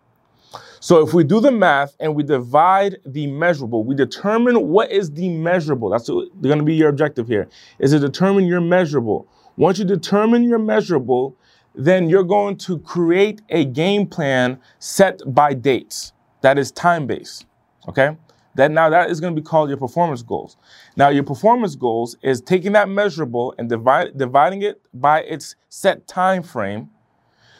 So 0.85 1.01
if 1.01 1.15
we 1.15 1.23
do 1.23 1.39
the 1.39 1.51
math 1.51 1.95
and 1.99 2.13
we 2.13 2.21
divide 2.21 2.97
the 3.07 3.25
measurable, 3.25 3.83
we 3.83 3.95
determine 3.95 4.67
what 4.67 4.91
is 4.91 5.11
the 5.11 5.29
measurable. 5.29 5.89
That's 5.89 6.07
going 6.07 6.59
to 6.59 6.63
be 6.63 6.75
your 6.75 6.89
objective 6.89 7.27
here. 7.27 7.49
Is 7.79 7.89
to 7.89 7.97
determine 7.97 8.45
your 8.45 8.61
measurable. 8.61 9.27
Once 9.57 9.79
you 9.79 9.85
determine 9.85 10.43
your 10.43 10.59
measurable, 10.59 11.35
then 11.73 12.07
you're 12.07 12.23
going 12.23 12.57
to 12.57 12.77
create 12.77 13.41
a 13.49 13.65
game 13.65 14.05
plan 14.05 14.59
set 14.77 15.21
by 15.25 15.55
dates. 15.55 16.13
That 16.41 16.59
is 16.59 16.71
time 16.71 17.07
based. 17.07 17.47
Okay? 17.87 18.15
That 18.53 18.69
now 18.69 18.91
that 18.91 19.09
is 19.09 19.19
going 19.19 19.35
to 19.35 19.41
be 19.41 19.43
called 19.43 19.69
your 19.69 19.79
performance 19.79 20.21
goals. 20.21 20.55
Now 20.95 21.09
your 21.09 21.23
performance 21.23 21.73
goals 21.73 22.15
is 22.21 22.41
taking 22.41 22.73
that 22.73 22.89
measurable 22.89 23.55
and 23.57 23.67
divide, 23.69 24.19
dividing 24.19 24.61
it 24.61 24.83
by 24.93 25.21
its 25.21 25.55
set 25.67 26.05
time 26.05 26.43
frame. 26.43 26.91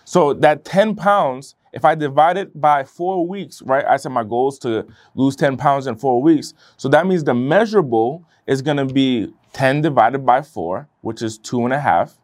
So 0.04 0.36
that 0.36 0.64
10 0.64 0.96
pounds, 0.96 1.56
if 1.76 1.84
I 1.84 1.94
divide 1.94 2.38
it 2.38 2.60
by 2.60 2.86
four 2.86 3.28
weeks, 3.28 3.62
right? 3.62 3.86
I 3.86 3.98
said 3.98 4.14
my 4.14 4.24
goal 4.24 4.48
is 4.48 4.58
to 4.60 4.88
lose 5.14 5.36
10 5.36 5.58
pounds 5.58 5.88
in 5.88 5.98
four 5.98 6.22
weeks. 6.22 6.54
So 6.78 6.88
that 6.90 7.06
means 7.06 7.26
the 7.26 7.34
measurable 7.34 8.24
is 8.48 8.62
going 8.62 8.78
to 8.78 8.86
be 8.86 9.34
10 9.52 9.82
divided 9.82 10.26
by 10.26 10.42
four, 10.42 10.88
which 11.02 11.22
is 11.22 11.38
two 11.38 11.66
and 11.66 11.74
a 11.74 11.80
half. 11.80 12.18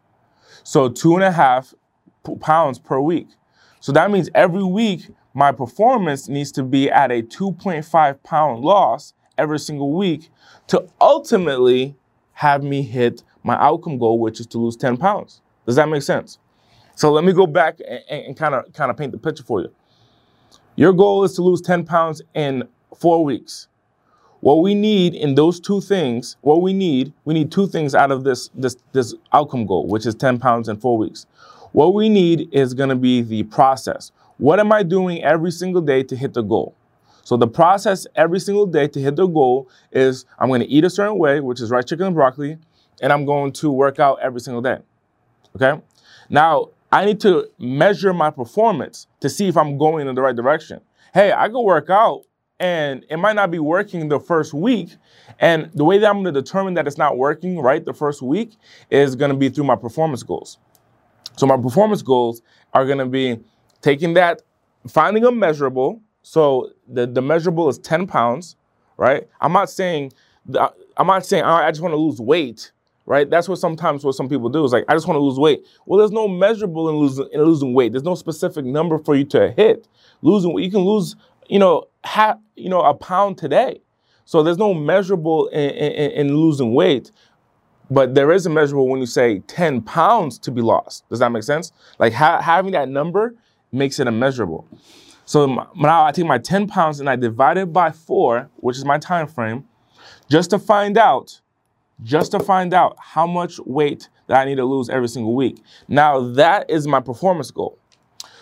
So 0.64 0.88
two 0.88 1.14
and 1.14 1.22
a 1.22 1.30
half 1.30 1.74
pounds 2.40 2.78
per 2.78 2.98
week. 2.98 3.28
So 3.80 3.92
that 3.92 4.10
means 4.10 4.30
every 4.34 4.64
week 4.64 5.10
my 5.34 5.52
performance 5.52 6.28
needs 6.28 6.50
to 6.52 6.62
be 6.62 6.90
at 6.90 7.10
a 7.10 7.22
2.5 7.22 8.22
pound 8.22 8.64
loss 8.64 9.12
every 9.36 9.58
single 9.58 9.92
week 9.92 10.30
to 10.68 10.86
ultimately 10.98 11.94
have 12.34 12.62
me 12.62 12.80
hit 12.80 13.22
my 13.42 13.56
outcome 13.56 13.98
goal, 13.98 14.18
which 14.18 14.40
is 14.40 14.46
to 14.46 14.58
lose 14.58 14.76
10 14.76 14.96
pounds. 14.96 15.42
Does 15.66 15.76
that 15.76 15.88
make 15.90 16.02
sense? 16.02 16.38
So 16.94 17.10
let 17.12 17.24
me 17.24 17.32
go 17.32 17.46
back 17.46 17.78
and 18.08 18.36
kind 18.36 18.54
of 18.54 18.72
kind 18.72 18.90
of 18.90 18.96
paint 18.96 19.12
the 19.12 19.18
picture 19.18 19.42
for 19.42 19.60
you. 19.60 19.72
Your 20.76 20.92
goal 20.92 21.24
is 21.24 21.34
to 21.34 21.42
lose 21.42 21.60
10 21.60 21.84
pounds 21.84 22.22
in 22.34 22.68
four 22.98 23.24
weeks. 23.24 23.68
What 24.40 24.56
we 24.56 24.74
need 24.74 25.14
in 25.14 25.34
those 25.34 25.60
two 25.60 25.80
things, 25.80 26.36
what 26.40 26.62
we 26.62 26.72
need, 26.72 27.12
we 27.24 27.34
need 27.34 27.52
two 27.52 27.66
things 27.66 27.94
out 27.94 28.10
of 28.10 28.24
this 28.24 28.50
this 28.54 28.76
this 28.92 29.14
outcome 29.32 29.66
goal, 29.66 29.86
which 29.86 30.06
is 30.06 30.14
10 30.14 30.38
pounds 30.38 30.68
in 30.68 30.76
four 30.76 30.98
weeks. 30.98 31.26
What 31.72 31.94
we 31.94 32.08
need 32.08 32.48
is 32.52 32.74
going 32.74 32.90
to 32.90 32.96
be 32.96 33.22
the 33.22 33.44
process. 33.44 34.12
What 34.38 34.60
am 34.60 34.72
I 34.72 34.82
doing 34.82 35.22
every 35.22 35.50
single 35.50 35.80
day 35.80 36.02
to 36.02 36.16
hit 36.16 36.34
the 36.34 36.42
goal? 36.42 36.74
So 37.24 37.36
the 37.36 37.46
process 37.46 38.06
every 38.16 38.40
single 38.40 38.66
day 38.66 38.88
to 38.88 39.00
hit 39.00 39.16
the 39.16 39.26
goal 39.26 39.68
is 39.92 40.24
I'm 40.38 40.48
going 40.48 40.60
to 40.60 40.66
eat 40.66 40.84
a 40.84 40.90
certain 40.90 41.18
way, 41.18 41.40
which 41.40 41.60
is 41.60 41.70
rice, 41.70 41.84
chicken, 41.84 42.06
and 42.06 42.14
broccoli, 42.14 42.58
and 43.00 43.12
I'm 43.12 43.24
going 43.24 43.52
to 43.52 43.70
work 43.70 44.00
out 44.00 44.18
every 44.20 44.40
single 44.40 44.60
day. 44.60 44.78
Okay? 45.54 45.80
Now, 46.28 46.70
I 46.92 47.06
need 47.06 47.20
to 47.20 47.48
measure 47.58 48.12
my 48.12 48.30
performance 48.30 49.06
to 49.20 49.30
see 49.30 49.48
if 49.48 49.56
I'm 49.56 49.78
going 49.78 50.06
in 50.06 50.14
the 50.14 50.22
right 50.22 50.36
direction. 50.36 50.80
Hey, 51.14 51.32
I 51.32 51.48
go 51.48 51.62
work 51.62 51.88
out 51.88 52.22
and 52.60 53.04
it 53.10 53.16
might 53.16 53.34
not 53.34 53.50
be 53.50 53.58
working 53.58 54.08
the 54.08 54.20
first 54.20 54.52
week. 54.54 54.90
And 55.40 55.70
the 55.74 55.84
way 55.84 55.98
that 55.98 56.08
I'm 56.08 56.22
going 56.22 56.32
to 56.34 56.40
determine 56.40 56.74
that 56.74 56.86
it's 56.86 56.98
not 56.98 57.16
working 57.16 57.58
right 57.60 57.84
the 57.84 57.94
first 57.94 58.22
week 58.22 58.52
is 58.90 59.16
going 59.16 59.30
to 59.30 59.36
be 59.36 59.48
through 59.48 59.64
my 59.64 59.74
performance 59.76 60.22
goals. 60.22 60.58
So 61.36 61.46
my 61.46 61.56
performance 61.56 62.02
goals 62.02 62.42
are 62.74 62.84
going 62.84 62.98
to 62.98 63.06
be 63.06 63.40
taking 63.80 64.14
that, 64.14 64.42
finding 64.86 65.24
a 65.24 65.32
measurable. 65.32 66.02
So 66.22 66.70
the, 66.86 67.06
the 67.06 67.22
measurable 67.22 67.68
is 67.70 67.78
10 67.78 68.06
pounds, 68.06 68.56
right? 68.98 69.26
I'm 69.40 69.52
not 69.52 69.70
saying, 69.70 70.12
I'm 70.96 71.06
not 71.06 71.24
saying 71.24 71.44
I 71.44 71.70
just 71.70 71.80
want 71.80 71.92
to 71.92 71.96
lose 71.96 72.20
weight, 72.20 72.70
right? 73.06 73.28
That's 73.28 73.48
what 73.48 73.58
sometimes 73.58 74.04
what 74.04 74.14
some 74.14 74.28
people 74.28 74.48
do 74.48 74.64
is 74.64 74.72
like, 74.72 74.84
I 74.88 74.94
just 74.94 75.06
want 75.06 75.16
to 75.16 75.22
lose 75.22 75.38
weight. 75.38 75.66
Well, 75.86 75.98
there's 75.98 76.12
no 76.12 76.28
measurable 76.28 76.88
in 76.88 76.96
losing, 76.96 77.28
in 77.32 77.42
losing 77.42 77.74
weight. 77.74 77.92
There's 77.92 78.04
no 78.04 78.14
specific 78.14 78.64
number 78.64 78.98
for 78.98 79.14
you 79.14 79.24
to 79.26 79.52
hit. 79.52 79.88
Losing, 80.22 80.56
you 80.58 80.70
can 80.70 80.80
lose, 80.80 81.16
you 81.48 81.58
know, 81.58 81.84
half, 82.04 82.38
you 82.56 82.68
know, 82.68 82.80
a 82.82 82.94
pound 82.94 83.38
today. 83.38 83.80
So 84.24 84.42
there's 84.42 84.58
no 84.58 84.72
measurable 84.72 85.48
in, 85.48 85.70
in, 85.70 86.10
in 86.12 86.36
losing 86.36 86.74
weight. 86.74 87.10
But 87.90 88.14
there 88.14 88.32
is 88.32 88.46
a 88.46 88.50
measurable 88.50 88.88
when 88.88 89.00
you 89.00 89.06
say 89.06 89.40
10 89.40 89.82
pounds 89.82 90.38
to 90.40 90.50
be 90.50 90.62
lost. 90.62 91.06
Does 91.10 91.18
that 91.18 91.30
make 91.30 91.42
sense? 91.42 91.72
Like 91.98 92.14
ha- 92.14 92.40
having 92.40 92.72
that 92.72 92.88
number 92.88 93.34
makes 93.70 94.00
it 94.00 94.06
immeasurable. 94.06 94.66
So 95.26 95.46
now 95.76 96.04
I 96.06 96.12
take 96.12 96.26
my 96.26 96.38
10 96.38 96.68
pounds 96.68 97.00
and 97.00 97.10
I 97.10 97.16
divide 97.16 97.58
it 97.58 97.72
by 97.72 97.90
four, 97.90 98.50
which 98.56 98.78
is 98.78 98.86
my 98.86 98.98
time 98.98 99.26
frame, 99.26 99.66
just 100.30 100.50
to 100.50 100.58
find 100.58 100.96
out, 100.96 101.41
just 102.02 102.32
to 102.32 102.40
find 102.40 102.74
out 102.74 102.96
how 102.98 103.26
much 103.26 103.58
weight 103.60 104.08
that 104.26 104.40
I 104.40 104.44
need 104.44 104.56
to 104.56 104.64
lose 104.64 104.88
every 104.88 105.08
single 105.08 105.34
week. 105.34 105.62
Now 105.88 106.20
that 106.32 106.70
is 106.70 106.86
my 106.86 107.00
performance 107.00 107.50
goal. 107.50 107.78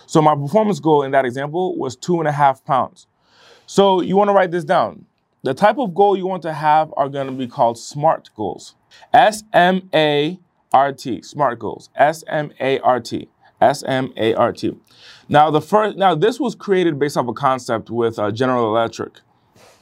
So 0.06 0.20
my 0.20 0.34
performance 0.34 0.80
goal 0.80 1.02
in 1.02 1.12
that 1.12 1.24
example 1.24 1.76
was 1.76 1.96
two 1.96 2.18
and 2.18 2.28
a 2.28 2.32
half 2.32 2.64
pounds. 2.64 3.06
So 3.66 4.00
you 4.00 4.16
want 4.16 4.28
to 4.28 4.34
write 4.34 4.50
this 4.50 4.64
down. 4.64 5.06
The 5.42 5.54
type 5.54 5.78
of 5.78 5.94
goal 5.94 6.16
you 6.16 6.26
want 6.26 6.42
to 6.42 6.52
have 6.52 6.92
are 6.96 7.08
to 7.08 7.30
be 7.30 7.46
called 7.46 7.78
SMART 7.78 8.30
goals. 8.34 8.74
S 9.14 9.44
M 9.52 9.88
A 9.94 10.38
R 10.72 10.92
T, 10.92 11.22
SMART 11.22 11.58
goals. 11.58 11.88
S 11.94 12.24
M 12.26 12.52
A 12.60 12.78
R 12.80 13.00
T. 13.00 13.28
S 13.60 13.82
M 13.84 14.12
A 14.16 14.34
R 14.34 14.52
T. 14.52 14.76
Now 15.28 15.50
the 15.50 15.60
first, 15.60 15.96
now 15.96 16.14
this 16.14 16.40
was 16.40 16.54
created 16.54 16.98
based 16.98 17.16
off 17.16 17.28
a 17.28 17.32
concept 17.32 17.90
with 17.90 18.18
uh, 18.18 18.30
General 18.30 18.66
Electric, 18.76 19.20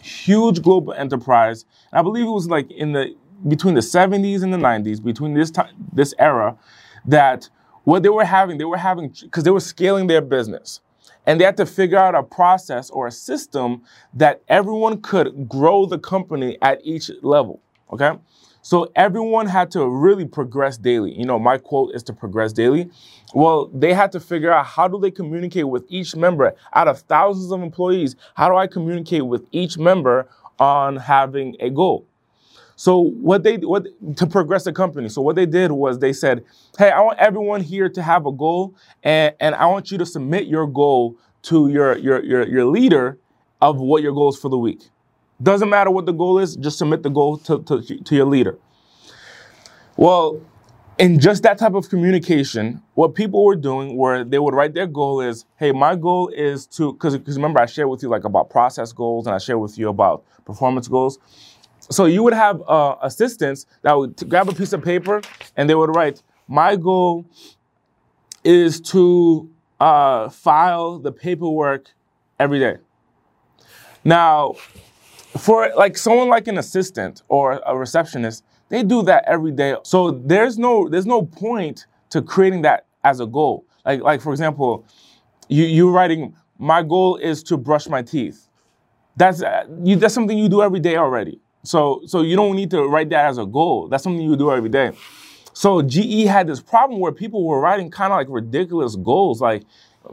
huge 0.02 0.62
global 0.62 0.92
enterprise. 0.92 1.64
I 1.92 2.02
believe 2.02 2.26
it 2.26 2.30
was 2.30 2.48
like 2.48 2.70
in 2.70 2.92
the 2.92 3.16
between 3.46 3.74
the 3.74 3.80
70s 3.80 4.42
and 4.42 4.52
the 4.52 4.58
90s, 4.58 5.02
between 5.02 5.34
this 5.34 5.50
time, 5.50 5.74
this 5.92 6.14
era, 6.18 6.56
that 7.04 7.48
what 7.84 8.02
they 8.02 8.08
were 8.08 8.24
having, 8.24 8.58
they 8.58 8.64
were 8.64 8.76
having 8.76 9.14
because 9.22 9.44
they 9.44 9.50
were 9.50 9.60
scaling 9.60 10.06
their 10.08 10.20
business, 10.20 10.80
and 11.26 11.40
they 11.40 11.44
had 11.44 11.56
to 11.58 11.66
figure 11.66 11.98
out 11.98 12.14
a 12.14 12.22
process 12.22 12.90
or 12.90 13.06
a 13.06 13.12
system 13.12 13.82
that 14.12 14.42
everyone 14.48 15.00
could 15.00 15.48
grow 15.48 15.86
the 15.86 15.98
company 15.98 16.58
at 16.62 16.80
each 16.84 17.10
level. 17.22 17.60
Okay, 17.92 18.12
so 18.60 18.90
everyone 18.96 19.46
had 19.46 19.70
to 19.70 19.88
really 19.88 20.26
progress 20.26 20.76
daily. 20.76 21.12
You 21.12 21.24
know, 21.24 21.38
my 21.38 21.56
quote 21.56 21.94
is 21.94 22.02
to 22.04 22.12
progress 22.12 22.52
daily. 22.52 22.90
Well, 23.32 23.68
they 23.72 23.94
had 23.94 24.12
to 24.12 24.20
figure 24.20 24.52
out 24.52 24.66
how 24.66 24.88
do 24.88 24.98
they 24.98 25.10
communicate 25.10 25.68
with 25.68 25.84
each 25.88 26.14
member 26.16 26.54
out 26.74 26.88
of 26.88 27.00
thousands 27.00 27.52
of 27.52 27.62
employees? 27.62 28.16
How 28.34 28.48
do 28.48 28.56
I 28.56 28.66
communicate 28.66 29.24
with 29.26 29.46
each 29.52 29.78
member 29.78 30.28
on 30.58 30.96
having 30.96 31.56
a 31.60 31.70
goal? 31.70 32.06
So 32.78 33.00
what 33.00 33.42
they 33.42 33.56
what 33.56 33.86
to 34.18 34.26
progress 34.26 34.62
the 34.62 34.72
company. 34.72 35.08
So 35.08 35.20
what 35.20 35.34
they 35.34 35.46
did 35.46 35.72
was 35.72 35.98
they 35.98 36.12
said, 36.12 36.44
"Hey, 36.78 36.90
I 36.90 37.00
want 37.00 37.18
everyone 37.18 37.60
here 37.60 37.88
to 37.88 38.02
have 38.02 38.24
a 38.24 38.30
goal, 38.30 38.76
and, 39.02 39.34
and 39.40 39.56
I 39.56 39.66
want 39.66 39.90
you 39.90 39.98
to 39.98 40.06
submit 40.06 40.46
your 40.46 40.68
goal 40.68 41.16
to 41.42 41.68
your 41.70 41.98
your 41.98 42.22
your, 42.24 42.46
your 42.46 42.64
leader 42.66 43.18
of 43.60 43.80
what 43.80 44.04
your 44.04 44.12
goals 44.12 44.38
for 44.40 44.48
the 44.48 44.56
week." 44.58 44.90
Doesn't 45.42 45.68
matter 45.68 45.90
what 45.90 46.06
the 46.06 46.12
goal 46.12 46.38
is, 46.38 46.54
just 46.54 46.78
submit 46.78 47.02
the 47.02 47.10
goal 47.10 47.38
to, 47.38 47.62
to, 47.64 47.82
to 47.82 48.14
your 48.14 48.26
leader. 48.26 48.56
Well, 49.96 50.40
in 50.98 51.18
just 51.18 51.42
that 51.44 51.58
type 51.58 51.74
of 51.74 51.88
communication, 51.88 52.82
what 52.94 53.14
people 53.16 53.44
were 53.44 53.56
doing 53.56 53.96
were 53.96 54.22
they 54.22 54.38
would 54.38 54.54
write 54.54 54.74
their 54.74 54.86
goal 54.86 55.20
is, 55.20 55.46
hey, 55.56 55.72
my 55.72 55.96
goal 55.96 56.28
is 56.28 56.66
to, 56.68 56.92
because 56.92 57.18
remember 57.36 57.60
I 57.60 57.66
shared 57.66 57.88
with 57.88 58.04
you 58.04 58.08
like 58.08 58.24
about 58.24 58.50
process 58.50 58.92
goals 58.92 59.26
and 59.26 59.34
I 59.34 59.38
shared 59.38 59.60
with 59.60 59.78
you 59.78 59.88
about 59.88 60.24
performance 60.44 60.88
goals. 60.88 61.18
So 61.90 62.04
you 62.06 62.22
would 62.22 62.34
have 62.34 62.62
uh, 62.68 62.96
assistants 63.02 63.66
that 63.82 63.94
would 63.94 64.16
grab 64.28 64.48
a 64.48 64.54
piece 64.54 64.72
of 64.72 64.82
paper 64.82 65.22
and 65.56 65.68
they 65.68 65.74
would 65.74 65.94
write, 65.94 66.22
my 66.46 66.76
goal 66.76 67.24
is 68.44 68.80
to 68.80 69.50
uh, 69.80 70.28
file 70.28 70.98
the 70.98 71.12
paperwork 71.12 71.90
every 72.38 72.58
day. 72.58 72.76
Now, 74.04 74.54
for 75.38 75.70
like 75.76 75.96
someone 75.96 76.28
like 76.28 76.48
an 76.48 76.58
assistant 76.58 77.22
or 77.28 77.60
a 77.66 77.76
receptionist, 77.76 78.44
they 78.68 78.82
do 78.82 79.02
that 79.02 79.24
every 79.26 79.52
day. 79.52 79.76
So 79.82 80.10
there's 80.10 80.58
no 80.58 80.88
there's 80.88 81.06
no 81.06 81.22
point 81.22 81.86
to 82.10 82.22
creating 82.22 82.62
that 82.62 82.86
as 83.04 83.20
a 83.20 83.26
goal. 83.26 83.64
Like 83.84 84.00
like 84.00 84.20
for 84.20 84.32
example, 84.32 84.86
you 85.48 85.64
you 85.64 85.90
writing 85.90 86.34
my 86.58 86.82
goal 86.82 87.16
is 87.16 87.42
to 87.44 87.56
brush 87.56 87.88
my 87.88 88.02
teeth. 88.02 88.48
That's 89.16 89.42
uh, 89.42 89.66
you, 89.84 89.96
that's 89.96 90.14
something 90.14 90.38
you 90.38 90.48
do 90.48 90.62
every 90.62 90.80
day 90.80 90.96
already. 90.96 91.40
So 91.62 92.02
so 92.06 92.22
you 92.22 92.36
don't 92.36 92.56
need 92.56 92.70
to 92.70 92.82
write 92.86 93.10
that 93.10 93.26
as 93.26 93.38
a 93.38 93.46
goal. 93.46 93.88
That's 93.88 94.02
something 94.02 94.22
you 94.22 94.36
do 94.36 94.50
every 94.52 94.68
day. 94.68 94.92
So 95.52 95.82
GE 95.82 96.24
had 96.24 96.46
this 96.46 96.60
problem 96.60 97.00
where 97.00 97.12
people 97.12 97.44
were 97.44 97.60
writing 97.60 97.90
kind 97.90 98.12
of 98.12 98.16
like 98.16 98.28
ridiculous 98.30 98.94
goals, 98.96 99.40
like, 99.40 99.64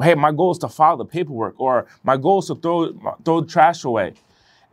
"Hey, 0.01 0.15
my 0.15 0.31
goal 0.31 0.51
is 0.51 0.57
to 0.59 0.69
file 0.69 0.97
the 0.97 1.05
paperwork," 1.05 1.55
or 1.57 1.85
"My 2.03 2.17
goal 2.17 2.39
is 2.39 2.47
to 2.47 2.55
throw 2.55 2.93
throw 3.23 3.43
trash 3.43 3.83
away," 3.83 4.13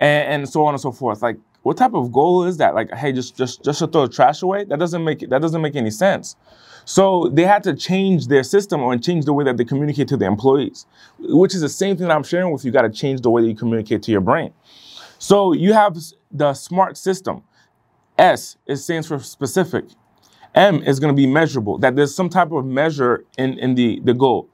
and, 0.01 0.43
and 0.43 0.49
so 0.49 0.65
on 0.65 0.75
and 0.75 0.81
so 0.81 0.91
forth. 0.91 1.23
Like, 1.23 1.37
what 1.63 1.77
type 1.77 1.95
of 1.95 2.11
goal 2.11 2.45
is 2.45 2.57
that? 2.57 2.75
Like, 2.75 2.91
hey, 2.93 3.13
just 3.13 3.37
just 3.37 3.63
just 3.63 3.81
to 3.81 3.87
throw 3.87 4.07
trash 4.07 4.43
away? 4.43 4.65
That 4.65 4.79
doesn't 4.79 5.05
make 5.05 5.29
that 5.29 5.43
doesn't 5.43 5.61
make 5.61 5.77
any 5.77 5.91
sense. 5.91 6.37
So 6.85 7.29
they 7.29 7.45
had 7.45 7.63
to 7.65 7.75
change 7.75 8.27
their 8.27 8.43
system 8.43 8.83
or 8.83 8.97
change 8.97 9.25
the 9.25 9.33
way 9.33 9.45
that 9.45 9.57
they 9.57 9.65
communicate 9.65 10.09
to 10.09 10.17
the 10.17 10.25
employees, 10.25 10.87
which 11.21 11.55
is 11.55 11.61
the 11.61 11.69
same 11.69 11.97
thing 11.97 12.09
that 12.09 12.15
I'm 12.15 12.25
sharing 12.25 12.51
with 12.51 12.65
you. 12.65 12.71
You 12.71 12.73
got 12.73 12.83
to 12.83 12.91
change 12.91 13.21
the 13.21 13.31
way 13.31 13.43
that 13.43 13.49
you 13.49 13.55
communicate 13.55 14.03
to 14.05 14.11
your 14.11 14.21
brain. 14.21 14.53
So 15.23 15.53
you 15.53 15.73
have 15.73 15.97
the 16.33 16.53
SMART 16.53 16.97
system. 16.97 17.45
S 18.19 18.57
it 18.67 18.77
stands 18.79 19.07
for 19.07 19.21
specific. 19.21 19.85
M 20.57 20.83
is 20.83 20.99
going 20.99 21.15
to 21.15 21.17
be 21.17 21.29
measurable. 21.29 21.79
That 21.79 21.95
there's 21.95 22.13
some 22.13 22.29
type 22.29 22.51
of 22.51 22.67
measure 22.67 23.25
in 23.39 23.57
in 23.61 23.77
the 23.77 24.01
the 24.01 24.15
goal. 24.15 24.49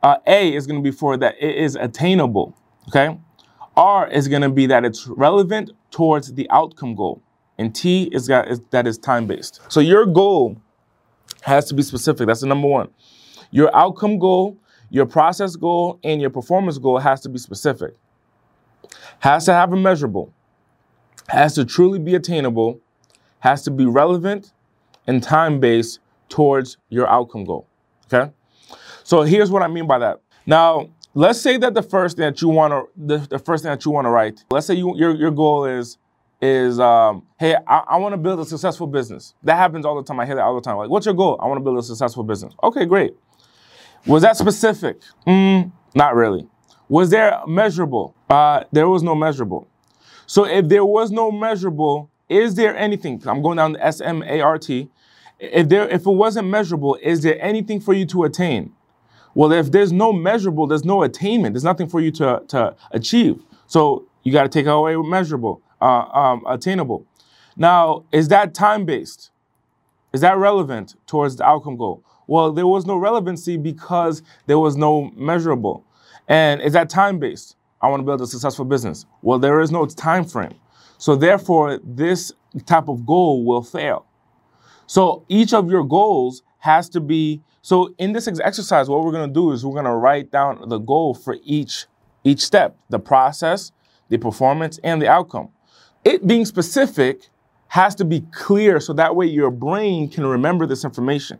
Uh, 0.00 0.18
A 0.28 0.54
is 0.54 0.68
going 0.68 0.78
to 0.78 0.82
be 0.82 0.96
for 0.96 1.16
that 1.16 1.34
it 1.40 1.56
is 1.56 1.74
attainable. 1.74 2.56
Okay. 2.86 3.18
R 3.76 4.08
is 4.08 4.28
going 4.28 4.42
to 4.42 4.48
be 4.48 4.66
that 4.66 4.84
it's 4.84 5.08
relevant 5.08 5.72
towards 5.90 6.32
the 6.34 6.48
outcome 6.50 6.94
goal. 6.94 7.20
And 7.58 7.74
T 7.74 8.04
is 8.12 8.28
that 8.28 8.46
is, 8.48 8.60
that 8.70 8.86
is 8.86 8.98
time 8.98 9.26
based. 9.26 9.60
So 9.68 9.80
your 9.80 10.06
goal 10.06 10.56
has 11.40 11.64
to 11.66 11.74
be 11.74 11.82
specific. 11.82 12.28
That's 12.28 12.42
the 12.42 12.46
number 12.46 12.68
one. 12.68 12.90
Your 13.50 13.74
outcome 13.74 14.20
goal, 14.20 14.56
your 14.88 15.06
process 15.06 15.56
goal, 15.56 15.98
and 16.04 16.20
your 16.20 16.30
performance 16.30 16.78
goal 16.78 16.98
has 16.98 17.20
to 17.22 17.28
be 17.28 17.38
specific. 17.38 17.96
Has 19.20 19.44
to 19.46 19.52
have 19.52 19.72
a 19.72 19.76
measurable, 19.76 20.32
has 21.28 21.54
to 21.54 21.64
truly 21.64 21.98
be 21.98 22.14
attainable, 22.14 22.80
has 23.40 23.62
to 23.62 23.70
be 23.70 23.86
relevant 23.86 24.52
and 25.06 25.22
time 25.22 25.60
based 25.60 26.00
towards 26.28 26.76
your 26.88 27.06
outcome 27.08 27.44
goal. 27.44 27.66
Okay? 28.12 28.32
So 29.04 29.22
here's 29.22 29.50
what 29.50 29.62
I 29.62 29.68
mean 29.68 29.86
by 29.86 29.98
that. 29.98 30.20
Now, 30.46 30.90
let's 31.14 31.40
say 31.40 31.56
that 31.58 31.74
the 31.74 31.82
first 31.82 32.16
thing 32.16 32.24
that 32.24 32.40
you 32.40 32.48
want 32.48 32.72
to 32.72 32.88
the, 32.96 33.18
the 33.18 33.38
first 33.38 33.62
thing 33.62 33.70
that 33.70 33.84
you 33.84 33.90
want 33.90 34.06
to 34.06 34.10
write, 34.10 34.44
let's 34.50 34.66
say 34.66 34.74
you, 34.74 34.96
your, 34.96 35.14
your 35.14 35.30
goal 35.30 35.64
is 35.64 35.98
is 36.40 36.80
um, 36.80 37.24
hey, 37.38 37.54
I, 37.66 37.78
I 37.90 37.96
want 37.98 38.14
to 38.14 38.16
build 38.16 38.40
a 38.40 38.44
successful 38.44 38.88
business. 38.88 39.34
That 39.44 39.56
happens 39.56 39.86
all 39.86 39.94
the 39.94 40.02
time. 40.02 40.18
I 40.18 40.26
hear 40.26 40.34
that 40.34 40.42
all 40.42 40.56
the 40.56 40.60
time. 40.60 40.76
Like, 40.76 40.90
what's 40.90 41.06
your 41.06 41.14
goal? 41.14 41.38
I 41.40 41.46
want 41.46 41.58
to 41.58 41.62
build 41.62 41.78
a 41.78 41.82
successful 41.82 42.24
business. 42.24 42.52
Okay, 42.62 42.84
great. 42.84 43.14
Was 44.06 44.22
that 44.22 44.36
specific? 44.36 45.00
Mm, 45.26 45.70
not 45.94 46.16
really. 46.16 46.48
Was 46.88 47.10
there 47.10 47.40
measurable? 47.46 48.16
Uh, 48.32 48.64
there 48.72 48.88
was 48.88 49.02
no 49.02 49.14
measurable. 49.14 49.68
So 50.26 50.44
if 50.44 50.66
there 50.66 50.86
was 50.86 51.10
no 51.10 51.30
measurable, 51.30 52.10
is 52.30 52.54
there 52.54 52.74
anything? 52.74 53.22
I'm 53.26 53.42
going 53.42 53.58
down 53.58 53.74
to 53.74 53.84
S 53.84 54.00
M 54.00 54.22
A 54.22 54.40
R 54.40 54.56
T. 54.56 54.88
If 55.38 55.68
there, 55.68 55.86
if 55.88 56.06
it 56.06 56.10
wasn't 56.24 56.48
measurable, 56.48 56.96
is 57.02 57.22
there 57.22 57.38
anything 57.42 57.78
for 57.78 57.92
you 57.92 58.06
to 58.06 58.24
attain? 58.24 58.72
Well, 59.34 59.52
if 59.52 59.70
there's 59.70 59.92
no 59.92 60.14
measurable, 60.14 60.66
there's 60.66 60.84
no 60.84 61.02
attainment. 61.02 61.52
There's 61.52 61.64
nothing 61.72 61.88
for 61.88 62.00
you 62.00 62.10
to, 62.12 62.42
to 62.48 62.74
achieve. 62.92 63.42
So 63.66 64.06
you 64.22 64.32
got 64.32 64.44
to 64.44 64.48
take 64.48 64.64
away 64.64 64.96
measurable 64.96 65.60
uh, 65.82 66.04
um, 66.20 66.42
attainable. 66.46 67.04
Now, 67.56 68.04
is 68.12 68.28
that 68.28 68.54
time 68.54 68.86
based? 68.86 69.30
Is 70.14 70.22
that 70.22 70.38
relevant 70.38 70.94
towards 71.06 71.36
the 71.36 71.44
outcome 71.44 71.76
goal? 71.76 72.02
Well, 72.26 72.50
there 72.52 72.66
was 72.66 72.86
no 72.86 72.96
relevancy 72.96 73.58
because 73.58 74.22
there 74.46 74.58
was 74.58 74.74
no 74.74 75.10
measurable. 75.16 75.84
And 76.28 76.62
is 76.62 76.72
that 76.72 76.88
time 76.88 77.18
based? 77.18 77.56
I 77.82 77.88
want 77.88 78.00
to 78.00 78.04
build 78.04 78.20
a 78.20 78.26
successful 78.26 78.64
business. 78.64 79.06
Well, 79.22 79.38
there 79.38 79.60
is 79.60 79.70
no 79.70 79.86
time 79.86 80.24
frame. 80.24 80.54
So 80.98 81.16
therefore, 81.16 81.80
this 81.82 82.32
type 82.64 82.88
of 82.88 83.04
goal 83.04 83.44
will 83.44 83.62
fail. 83.62 84.06
So 84.86 85.24
each 85.28 85.52
of 85.52 85.70
your 85.70 85.84
goals 85.84 86.42
has 86.58 86.88
to 86.90 87.00
be 87.00 87.42
so 87.62 87.94
in 87.98 88.12
this 88.12 88.28
exercise 88.28 88.88
what 88.88 89.04
we're 89.04 89.12
going 89.12 89.28
to 89.28 89.34
do 89.34 89.52
is 89.52 89.64
we're 89.64 89.72
going 89.72 89.84
to 89.84 89.92
write 89.92 90.30
down 90.30 90.68
the 90.68 90.78
goal 90.78 91.14
for 91.14 91.36
each 91.44 91.86
each 92.24 92.40
step, 92.40 92.76
the 92.88 93.00
process, 93.00 93.72
the 94.08 94.18
performance 94.18 94.78
and 94.84 95.02
the 95.02 95.08
outcome 95.08 95.48
it 96.04 96.26
being 96.26 96.44
specific 96.44 97.28
has 97.68 97.94
to 97.94 98.04
be 98.04 98.20
clear 98.32 98.80
so 98.80 98.92
that 98.92 99.16
way 99.16 99.26
your 99.26 99.50
brain 99.50 100.08
can 100.08 100.26
remember 100.26 100.66
this 100.66 100.84
information. 100.84 101.38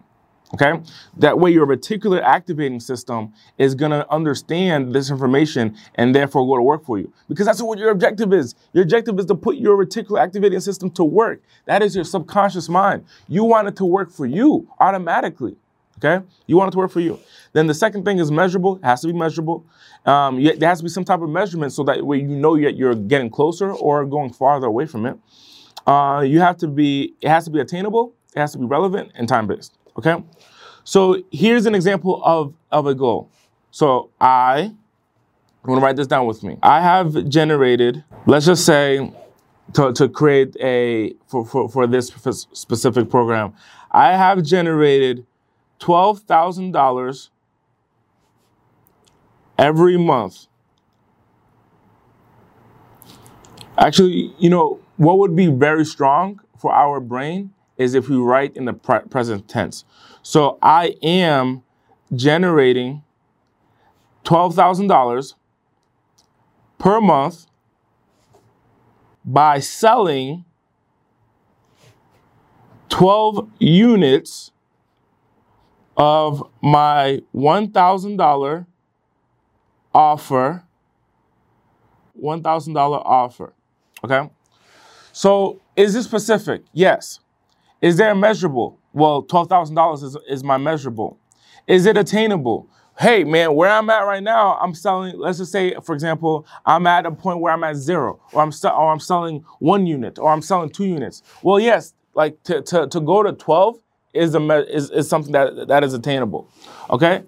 Okay? 0.55 0.81
That 1.17 1.39
way 1.39 1.51
your 1.51 1.67
reticular 1.67 2.23
activating 2.23 2.81
system 2.81 3.33
is 3.59 3.75
going 3.75 3.91
to 3.93 4.11
understand 4.13 4.95
this 4.95 5.11
information 5.11 5.77
and 5.95 6.15
therefore 6.15 6.47
go 6.47 6.57
to 6.57 6.63
work 6.63 6.85
for 6.85 6.99
you. 6.99 7.13
Because 7.29 7.47
that's 7.47 7.63
what 7.63 7.79
your 7.79 7.91
objective 7.91 8.33
is. 8.33 8.55
Your 8.73 8.83
objective 8.83 9.19
is 9.19 9.27
to 9.27 9.35
put 9.35 9.57
your 9.57 9.83
reticular 9.83 10.21
activating 10.21 10.61
system 10.61 10.91
to 10.91 11.05
work. 11.05 11.43
That 11.65 11.83
is 11.83 11.95
your 11.95 12.05
subconscious 12.05 12.69
mind. 12.69 13.05
You 13.29 13.45
want 13.45 13.69
it 13.69 13.77
to 13.77 13.85
work 13.85 14.11
for 14.11 14.27
you 14.27 14.69
automatically. 14.79 15.57
Okay? 15.99 16.25
You 16.47 16.57
want 16.57 16.69
it 16.69 16.73
to 16.73 16.79
work 16.79 16.91
for 16.91 17.01
you. 17.01 17.19
Then 17.53 17.67
the 17.67 17.75
second 17.75 18.05
thing 18.05 18.19
is 18.19 18.31
measurable. 18.31 18.77
It 18.77 18.85
has 18.85 19.01
to 19.03 19.07
be 19.07 19.13
measurable. 19.13 19.65
Um, 20.05 20.43
there 20.43 20.69
has 20.69 20.79
to 20.79 20.85
be 20.85 20.91
some 20.91 21.05
type 21.05 21.21
of 21.21 21.31
measurement 21.31 21.73
so 21.73 21.85
that 21.85 22.05
way 22.05 22.19
you 22.19 22.29
know 22.29 22.61
that 22.61 22.77
you're 22.77 22.95
getting 22.95 23.31
closer 23.31 23.73
or 23.73 24.05
going 24.05 24.33
farther 24.33 24.67
away 24.67 24.87
from 24.87 25.07
it. 25.07 25.17
Uh, 25.87 26.23
you 26.27 26.41
have 26.41 26.57
to 26.59 26.69
be, 26.69 27.15
it 27.21 27.29
has 27.29 27.45
to 27.45 27.51
be 27.51 27.61
attainable, 27.61 28.15
it 28.35 28.41
has 28.41 28.53
to 28.53 28.59
be 28.59 28.65
relevant 28.65 29.13
and 29.15 29.29
time 29.29 29.47
based. 29.47 29.79
Okay? 29.99 30.23
So 30.85 31.23
here's 31.31 31.67
an 31.67 31.75
example 31.75 32.21
of, 32.25 32.55
of 32.71 32.87
a 32.87 32.95
goal. 32.95 33.31
So 33.71 34.11
I, 34.21 34.73
I 35.65 35.69
want 35.69 35.81
to 35.81 35.85
write 35.85 35.97
this 35.97 36.07
down 36.07 36.27
with 36.27 36.43
me. 36.43 36.59
I 36.63 36.81
have 36.81 37.29
generated, 37.29 38.05
let's 38.27 38.47
just 38.47 38.67
say, 38.67 39.13
to, 39.75 39.93
to 39.93 40.09
create 40.09 40.57
a, 40.61 41.15
for, 41.27 41.47
for, 41.47 41.69
for 41.69 41.87
this 41.87 42.09
specific 42.53 43.09
program, 43.11 43.55
I 43.91 44.17
have 44.17 44.43
generated 44.43 45.27
$12,000 45.81 47.31
every 49.59 49.97
month. 49.97 50.47
Actually, 53.79 54.35
you 54.39 54.51
know, 54.51 54.81
what 54.97 55.19
would 55.19 55.35
be 55.35 55.47
very 55.47 55.85
strong 55.85 56.41
for 56.59 56.73
our 56.73 57.01
brain 57.01 57.53
is 57.77 57.95
if 57.95 58.09
we 58.09 58.17
write 58.17 58.57
in 58.57 58.65
the 58.65 58.73
pre- 58.73 59.01
present 59.01 59.49
tense. 59.49 59.85
So 60.23 60.59
I 60.63 60.95
am 61.03 61.63
generating 62.15 63.03
$12,000 64.25 65.35
per 66.79 67.01
month 67.01 67.47
by 69.25 69.59
selling 69.61 70.45
12 72.89 73.49
units 73.59 74.53
of 75.97 76.49
my 76.61 77.23
$1,000 77.35 78.67
offer, 79.95 80.65
$1,000 82.21 83.03
offer. 83.05 83.53
Okay? 84.05 84.31
So 85.13 85.61
is 85.77 85.95
this 85.95 86.05
specific? 86.05 86.63
Yes. 86.73 87.21
Is 87.83 87.97
there 87.97 88.13
a 88.13 88.17
measurable? 88.17 88.79
Well, 88.93 89.25
$12,000 89.25 90.03
is, 90.05 90.17
is 90.29 90.45
my 90.45 90.57
measurable. 90.57 91.19
Is 91.67 91.85
it 91.87 91.97
attainable? 91.97 92.69
Hey, 92.99 93.25
man, 93.25 93.55
where 93.55 93.71
I'm 93.71 93.91
at 93.91 94.01
right 94.01 94.23
now, 94.23 94.57
I'm 94.59 94.75
selling, 94.75 95.19
let's 95.19 95.39
just 95.39 95.51
say, 95.51 95.75
for 95.83 95.95
example, 95.95 96.47
I'm 96.65 96.87
at 96.87 97.07
a 97.07 97.11
point 97.11 97.41
where 97.41 97.53
I'm 97.53 97.65
at 97.65 97.77
zero, 97.77 98.21
or 98.33 98.43
I'm, 98.43 98.53
st- 98.53 98.75
or 98.75 98.93
I'm 98.93 99.01
selling 99.01 99.45
one 99.59 99.87
unit, 99.87 100.19
or 100.19 100.31
I'm 100.31 100.43
selling 100.43 100.71
two 100.71 100.85
units. 100.85 101.23
Well, 101.43 101.59
yes, 101.59 101.95
like 102.15 102.41
to, 102.45 102.63
to, 102.63 102.87
to 102.87 103.01
go 103.01 103.23
to 103.23 103.33
12 103.33 103.79
is, 104.15 104.35
a 104.35 104.41
me- 104.41 104.67
is, 104.71 104.91
is 104.91 105.09
something 105.09 105.33
that, 105.33 105.69
that 105.69 105.83
is 105.83 105.95
attainable. 105.95 106.49
Okay? 106.91 107.25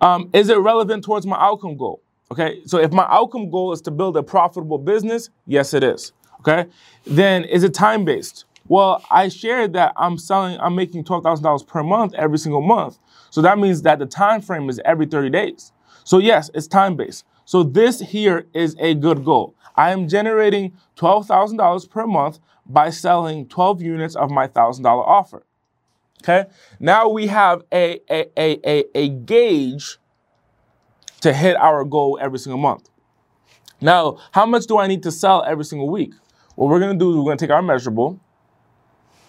Um, 0.00 0.30
is 0.32 0.48
it 0.48 0.58
relevant 0.58 1.04
towards 1.04 1.26
my 1.26 1.36
outcome 1.38 1.76
goal? 1.76 2.00
Okay, 2.30 2.60
so 2.66 2.78
if 2.78 2.92
my 2.92 3.06
outcome 3.08 3.50
goal 3.50 3.72
is 3.72 3.80
to 3.82 3.90
build 3.90 4.16
a 4.16 4.22
profitable 4.22 4.78
business, 4.78 5.30
yes, 5.46 5.74
it 5.74 5.82
is. 5.82 6.12
Okay, 6.40 6.66
then 7.04 7.44
is 7.44 7.64
it 7.64 7.74
time 7.74 8.04
based? 8.04 8.44
Well, 8.68 9.04
I 9.10 9.28
shared 9.28 9.72
that 9.74 9.92
I'm 9.96 10.18
selling, 10.18 10.58
I'm 10.60 10.74
making 10.74 11.04
twelve 11.04 11.24
thousand 11.24 11.44
dollars 11.44 11.62
per 11.62 11.82
month 11.82 12.14
every 12.14 12.38
single 12.38 12.62
month. 12.62 12.98
So 13.30 13.42
that 13.42 13.58
means 13.58 13.82
that 13.82 13.98
the 13.98 14.06
time 14.06 14.40
frame 14.40 14.68
is 14.68 14.80
every 14.84 15.06
30 15.06 15.30
days. 15.30 15.72
So 16.04 16.18
yes, 16.18 16.50
it's 16.54 16.66
time 16.66 16.96
based. 16.96 17.24
So 17.44 17.62
this 17.62 18.00
here 18.00 18.46
is 18.54 18.76
a 18.78 18.94
good 18.94 19.24
goal. 19.24 19.54
I 19.76 19.90
am 19.90 20.08
generating 20.08 20.76
$12,000 20.96 21.90
per 21.90 22.06
month 22.06 22.40
by 22.66 22.90
selling 22.90 23.46
12 23.48 23.82
units 23.82 24.16
of 24.16 24.30
my 24.30 24.48
$1,000 24.48 24.84
offer. 24.86 25.44
Okay. 26.22 26.46
Now 26.80 27.08
we 27.08 27.28
have 27.28 27.62
a, 27.72 28.00
a, 28.10 28.26
a, 28.38 28.58
a, 28.68 28.84
a 28.94 29.08
gauge 29.08 29.98
to 31.20 31.32
hit 31.32 31.56
our 31.56 31.84
goal 31.84 32.18
every 32.20 32.38
single 32.38 32.58
month. 32.58 32.88
Now, 33.80 34.18
how 34.32 34.46
much 34.46 34.66
do 34.66 34.78
I 34.78 34.86
need 34.88 35.02
to 35.04 35.12
sell 35.12 35.44
every 35.44 35.64
single 35.64 35.88
week? 35.88 36.12
What 36.56 36.68
we're 36.68 36.80
gonna 36.80 36.98
do 36.98 37.10
is 37.10 37.16
we're 37.16 37.24
gonna 37.24 37.36
take 37.36 37.50
our 37.50 37.62
measurable, 37.62 38.20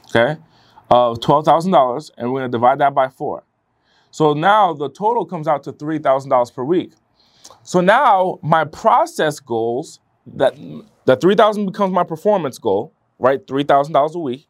okay, 0.09 0.39
of 0.89 1.19
$12,000 1.19 2.11
and 2.17 2.31
we're 2.31 2.39
gonna 2.39 2.51
divide 2.51 2.79
that 2.79 2.93
by 2.93 3.07
four. 3.07 3.43
So 4.11 4.33
now 4.33 4.73
the 4.73 4.89
total 4.89 5.25
comes 5.25 5.47
out 5.47 5.63
to 5.63 5.73
$3,000 5.73 6.53
per 6.53 6.63
week. 6.63 6.93
So 7.63 7.81
now 7.81 8.39
my 8.41 8.65
process 8.65 9.39
goals, 9.39 9.99
that, 10.25 10.55
that 11.05 11.21
3000 11.21 11.65
becomes 11.65 11.93
my 11.93 12.03
performance 12.03 12.57
goal, 12.57 12.93
right? 13.19 13.45
$3,000 13.45 14.15
a 14.15 14.19
week. 14.19 14.49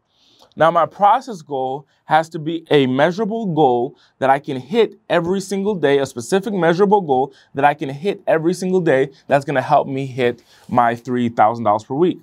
Now, 0.56 0.72
my 0.72 0.86
process 0.86 1.42
goal 1.42 1.88
has 2.06 2.28
to 2.30 2.40
be 2.40 2.66
a 2.70 2.86
measurable 2.86 3.46
goal 3.46 3.96
that 4.20 4.30
I 4.30 4.40
can 4.40 4.58
hit 4.58 4.96
every 5.10 5.40
single 5.40 5.74
day, 5.76 6.00
a 6.00 6.06
specific 6.06 6.54
measurable 6.54 7.00
goal 7.00 7.34
that 7.54 7.64
I 7.64 7.74
can 7.74 7.88
hit 7.88 8.22
every 8.28 8.54
single 8.54 8.82
day 8.82 9.10
that's 9.28 9.46
going 9.46 9.56
to 9.56 9.62
help 9.62 9.88
me 9.88 10.06
hit 10.06 10.44
my 10.68 10.96
$3,000 10.96 11.88
per 11.88 11.96
week. 11.96 12.20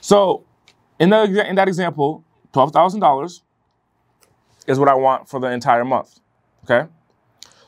So, 0.00 0.44
in, 0.98 1.10
the, 1.10 1.46
in 1.46 1.56
that 1.56 1.68
example, 1.68 2.24
$12,000 2.52 3.42
is 4.66 4.78
what 4.78 4.88
I 4.88 4.94
want 4.94 5.28
for 5.28 5.40
the 5.40 5.48
entire 5.48 5.84
month. 5.84 6.20
Okay? 6.64 6.88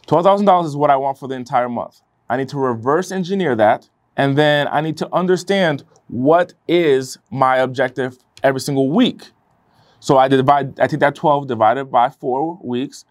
$12,000 0.07 0.65
is 0.65 0.77
what 0.77 0.91
I 0.91 0.97
want 0.97 1.19
for 1.19 1.29
the 1.29 1.35
entire 1.35 1.69
month. 1.69 2.01
I 2.29 2.37
need 2.37 2.49
to 2.51 2.59
reverse 2.59 3.11
engineer 3.11 3.57
that, 3.57 3.89
and 4.17 4.37
then 4.37 4.69
I 4.69 4.81
need 4.81 4.97
to 4.99 5.15
understand 5.15 5.85
what 6.09 6.55
is 6.69 7.19
my 7.31 7.59
objective 7.59 8.19
every 8.43 8.61
single 8.61 8.91
week. 8.91 9.31
So 10.01 10.17
I 10.17 10.29
divide, 10.29 10.79
I 10.81 10.87
take 10.87 11.01
that 11.01 11.15
12 11.15 11.47
divided 11.47 11.87
by 11.91 12.09
four 12.11 12.59
weeks, 12.63 13.05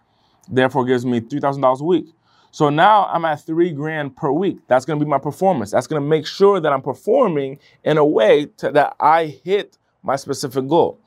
therefore 0.49 0.85
gives 0.85 1.05
me 1.05 1.21
$3,000 1.21 1.79
a 1.79 1.83
week. 1.83 2.07
So 2.51 2.69
now 2.69 3.05
I'm 3.05 3.25
at 3.25 3.45
three 3.45 3.71
grand 3.71 4.15
per 4.15 4.31
week. 4.31 4.57
That's 4.67 4.85
to 4.85 4.95
be 4.95 5.09
my 5.09 5.19
performance. 5.19 5.71
That's 5.71 5.87
to 6.01 6.07
make 6.07 6.25
sure 6.25 6.59
that 6.59 6.73
I'm 6.73 6.81
performing 6.81 7.59
in 7.83 7.97
a 7.97 8.05
way 8.05 8.47
to, 8.57 8.71
that 8.71 8.95
I 8.99 9.27
hit 9.43 9.77
my 10.01 10.15
specific 10.15 10.67
goal. 10.67 10.99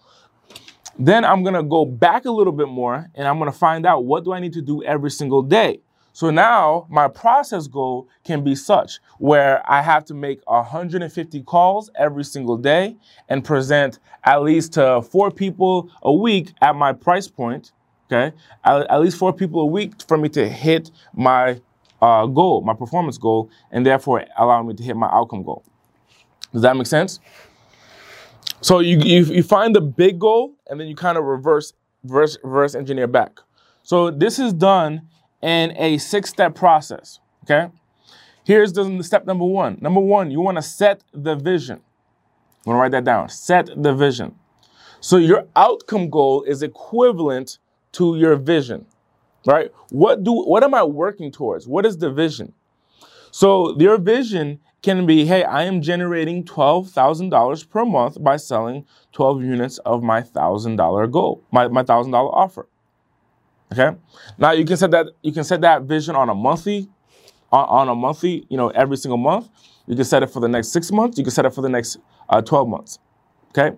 Then 0.99 1.25
I'm 1.25 1.45
to 1.45 1.63
go 1.63 1.85
back 1.85 2.25
a 2.25 2.31
little 2.31 2.53
bit 2.53 2.69
more 2.69 3.09
and 3.15 3.27
I'm 3.27 3.39
to 3.51 3.57
find 3.57 3.87
out 3.87 4.05
what 4.05 4.25
do 4.25 4.33
I 4.33 4.41
need 4.41 4.53
to 4.55 4.63
do 4.63 4.83
every 4.85 5.11
single 5.11 5.43
day. 5.43 5.81
So 6.15 6.31
now 6.31 6.87
my 6.91 7.09
process 7.09 7.67
goal 7.67 8.07
can 8.23 8.45
be 8.45 8.55
such 8.55 9.01
where 9.19 9.63
I 9.71 9.81
have 9.81 10.05
to 10.07 10.15
make 10.15 10.41
150 10.45 11.43
calls 11.45 11.91
every 11.95 12.25
single 12.25 12.59
day 12.59 12.97
and 13.31 13.43
present 13.43 13.99
at 14.25 14.43
least 14.43 14.75
to 14.75 15.01
four 15.01 15.31
people 15.31 15.91
a 16.03 16.13
week 16.13 16.53
at 16.61 16.77
my 16.77 16.93
price 16.93 17.29
point. 17.29 17.73
Okay. 18.11 18.37
At, 18.63 18.91
at 18.91 19.01
least 19.01 19.17
four 19.17 19.33
people 19.33 19.63
a 19.63 19.67
week 19.67 19.95
for 20.07 20.19
me 20.19 20.29
to 20.31 20.47
hit 20.47 20.91
my 21.15 21.61
uh, 22.03 22.27
goal, 22.27 22.61
my 22.61 22.75
performance 22.75 23.17
goal, 23.17 23.49
and 23.71 23.87
therefore 23.87 24.25
allow 24.37 24.63
me 24.63 24.75
to 24.75 24.83
hit 24.83 24.97
my 24.97 25.09
outcome 25.09 25.43
goal. 25.43 25.65
Does 26.53 26.63
that 26.63 26.77
make 26.77 26.87
sense? 26.87 27.21
So 28.63 28.79
you, 28.79 28.99
you, 28.99 29.25
you 29.25 29.43
find 29.43 29.75
the 29.75 29.81
big 29.81 30.19
goal 30.19 30.55
and 30.69 30.81
then 30.81 30.87
you 30.87 30.95
kind 30.95 31.19
of 31.19 31.25
reverse, 31.25 31.73
reverse, 32.05 32.39
reverse 32.43 32.75
engineer 32.75 33.09
back. 33.09 33.41
So 33.83 34.11
this 34.11 34.39
is 34.39 34.53
done 34.53 35.09
in 35.43 35.77
a 35.77 35.99
six 35.99 36.31
step 36.31 36.55
process. 36.55 37.19
Okay. 37.45 37.69
Here's 38.45 38.73
the 38.73 39.03
step 39.03 39.27
number 39.27 39.45
one. 39.45 39.79
Number 39.81 40.01
one, 40.01 40.31
you 40.31 40.41
want 40.41 40.59
to 40.59 40.63
set 40.63 41.03
the 41.13 41.35
vision. 41.35 41.81
I'm 41.81 42.73
going 42.73 42.77
to 42.77 42.81
write 42.81 42.93
that 42.93 43.05
down. 43.05 43.29
Set 43.29 43.71
the 43.77 43.95
vision. 43.95 44.37
So 45.01 45.17
your 45.17 45.47
outcome 45.57 46.11
goal 46.11 46.45
is 46.45 46.63
equivalent 46.63 47.59
to 47.93 48.17
your 48.17 48.37
vision, 48.37 48.87
right? 49.45 49.73
What 49.91 50.23
do, 50.23 50.33
what 50.33 50.63
am 50.63 50.75
I 50.75 50.85
working 50.85 51.33
towards? 51.33 51.67
What 51.67 51.85
is 51.85 51.99
the 51.99 52.11
vision? 52.11 52.53
So 53.33 53.77
your 53.79 53.99
vision 53.99 54.61
can 54.83 55.07
be, 55.07 55.25
hey, 55.25 55.45
I 55.45 55.63
am 55.63 55.81
generating 55.81 56.45
$12,000 56.45 57.71
per 57.71 57.85
month 57.85 58.23
by 58.23 58.37
selling 58.37 58.85
12 59.13 59.43
units 59.43 59.79
of 59.79 60.03
my 60.03 60.23
$1,000 60.23 61.11
goal, 61.11 61.43
my, 61.53 61.69
my 61.69 61.85
$1,000 61.85 62.15
offer. 62.15 62.69
Okay. 63.73 63.97
Now 64.37 64.51
you 64.53 64.67
can 64.67 64.77
set 64.77 64.91
that 64.91 65.07
you 65.23 65.33
can 65.33 65.45
set 65.45 65.63
that 65.63 65.83
vision 65.83 66.15
on 66.15 66.29
a 66.29 66.35
monthly, 66.35 66.91
on, 67.51 67.67
on, 67.69 67.89
a 67.89 67.95
monthly, 67.95 68.47
you 68.51 68.59
know, 68.59 68.69
every 68.71 68.99
single 68.99 69.17
month. 69.17 69.49
You 69.87 69.97
can 69.97 70.05
set 70.05 70.23
it 70.23 70.29
for 70.29 70.41
the 70.41 70.49
next 70.49 70.69
six 70.69 70.93
months. 70.93 71.17
You 71.17 71.25
can 71.25 71.31
set 71.31 71.47
it 71.47 71.55
for 71.55 71.63
the 71.63 71.71
next 71.71 71.97
uh, 72.29 72.43
12 72.43 72.69
months. 72.69 72.99
Okay. 73.49 73.75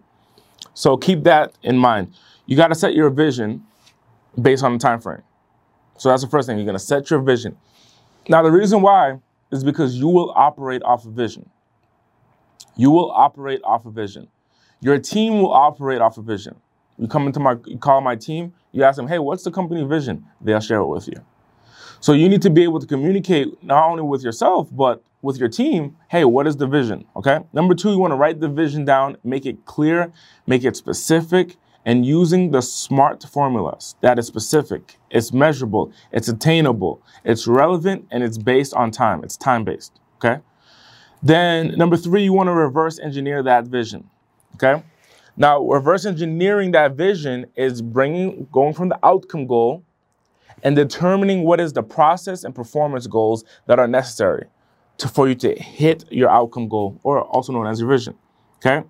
So 0.75 0.97
keep 0.97 1.23
that 1.25 1.57
in 1.63 1.79
mind. 1.79 2.13
You 2.47 2.57
got 2.57 2.69
to 2.69 2.75
set 2.75 2.95
your 2.95 3.09
vision 3.09 3.65
based 4.41 4.65
on 4.65 4.73
the 4.73 4.79
time 4.79 5.01
frame. 5.01 5.23
So 5.97 6.09
that's 6.09 6.23
the 6.23 6.29
first 6.29 6.49
thing. 6.49 6.59
You're 6.59 6.67
going 6.67 6.75
to 6.75 6.85
set 6.85 7.09
your 7.09 7.21
vision. 7.21 7.57
Now 8.29 8.43
the 8.43 8.51
reason 8.51 8.83
why 8.83 9.21
is 9.55 9.65
because 9.65 9.95
you 9.95 10.09
will 10.09 10.33
operate 10.35 10.83
off 10.83 11.07
of 11.07 11.13
vision. 11.13 11.49
You 12.77 12.91
will 12.91 13.11
operate 13.13 13.61
off 13.65 13.87
of 13.87 13.95
vision. 13.95 14.29
Your 14.81 14.99
team 14.99 15.41
will 15.41 15.53
operate 15.53 16.01
off 16.01 16.19
of 16.19 16.25
vision. 16.25 16.57
You 16.99 17.09
come 17.09 17.27
into 17.27 17.41
my, 17.41 17.57
you 17.65 17.79
call 17.79 18.01
my 18.01 18.17
team, 18.17 18.53
you 18.73 18.83
ask 18.83 18.97
them, 18.97 19.09
hey, 19.09 19.19
what's 19.19 19.45
the 19.45 19.51
company 19.51 19.85
vision? 19.85 20.27
They'll 20.41 20.61
share 20.61 20.79
it 20.79 20.87
with 20.87 21.07
you. 21.09 21.25
So 22.01 22.13
you 22.13 22.29
need 22.29 22.43
to 22.43 22.51
be 22.51 22.65
able 22.65 22.81
to 22.81 22.87
communicate 22.87 23.63
not 23.63 23.89
only 23.89 24.03
with 24.03 24.23
yourself, 24.23 24.69
but 24.71 25.03
with 25.23 25.39
your 25.39 25.49
team. 25.49 25.97
Hey, 26.09 26.25
what 26.25 26.47
is 26.47 26.57
the 26.57 26.67
vision? 26.67 27.05
Okay. 27.17 27.41
Number 27.53 27.75
two, 27.75 27.91
you 27.91 27.99
want 27.99 28.11
to 28.11 28.17
write 28.17 28.41
the 28.41 28.49
vision 28.49 28.85
down, 28.85 29.17
make 29.25 29.47
it 29.47 29.65
clear, 29.65 30.13
make 30.47 30.65
it 30.65 30.77
specific, 30.77 31.57
and 31.85 32.07
using 32.07 32.51
the 32.51 32.63
SMART 32.63 33.25
formulas 33.25 33.95
that 34.01 34.19
is 34.19 34.27
specific, 34.27 34.97
it's 35.11 35.33
measurable, 35.33 35.93
it's 36.13 36.29
attainable, 36.29 37.03
it's 37.25 37.47
relevant, 37.47 38.07
and 38.11 38.23
it's 38.23 38.39
based 38.39 38.75
on 38.75 38.91
time. 38.91 39.23
It's 39.23 39.37
time 39.37 39.65
based. 39.65 40.01
Okay. 40.17 40.41
Then 41.23 41.77
number 41.77 41.97
three, 41.97 42.23
you 42.23 42.33
want 42.33 42.49
to 42.49 42.53
reverse 42.53 42.99
engineer 42.99 43.43
that 43.43 43.67
vision. 43.67 44.09
Okay. 44.55 44.83
Now, 45.37 45.61
reverse 45.63 46.07
engineering 46.07 46.71
that 46.73 46.93
vision 46.93 47.47
is 47.57 47.83
bringing, 47.83 48.47
going 48.53 48.73
from 48.73 48.89
the 48.89 48.99
outcome 49.03 49.47
goal 49.47 49.83
and 50.63 50.77
determining 50.77 51.43
what 51.43 51.61
is 51.61 51.73
the 51.73 51.83
process 51.83 52.45
and 52.45 52.55
performance 52.55 53.07
goals 53.07 53.45
that 53.67 53.79
are 53.79 53.89
necessary 53.89 54.47
to, 54.99 55.09
for 55.09 55.29
you 55.29 55.35
to 55.35 55.55
hit 55.55 56.05
your 56.11 56.31
outcome 56.31 56.69
goal, 56.69 57.01
or 57.03 57.23
also 57.23 57.53
known 57.53 57.67
as 57.67 57.81
your 57.81 57.89
vision. 57.89 58.15
Okay. 58.57 58.87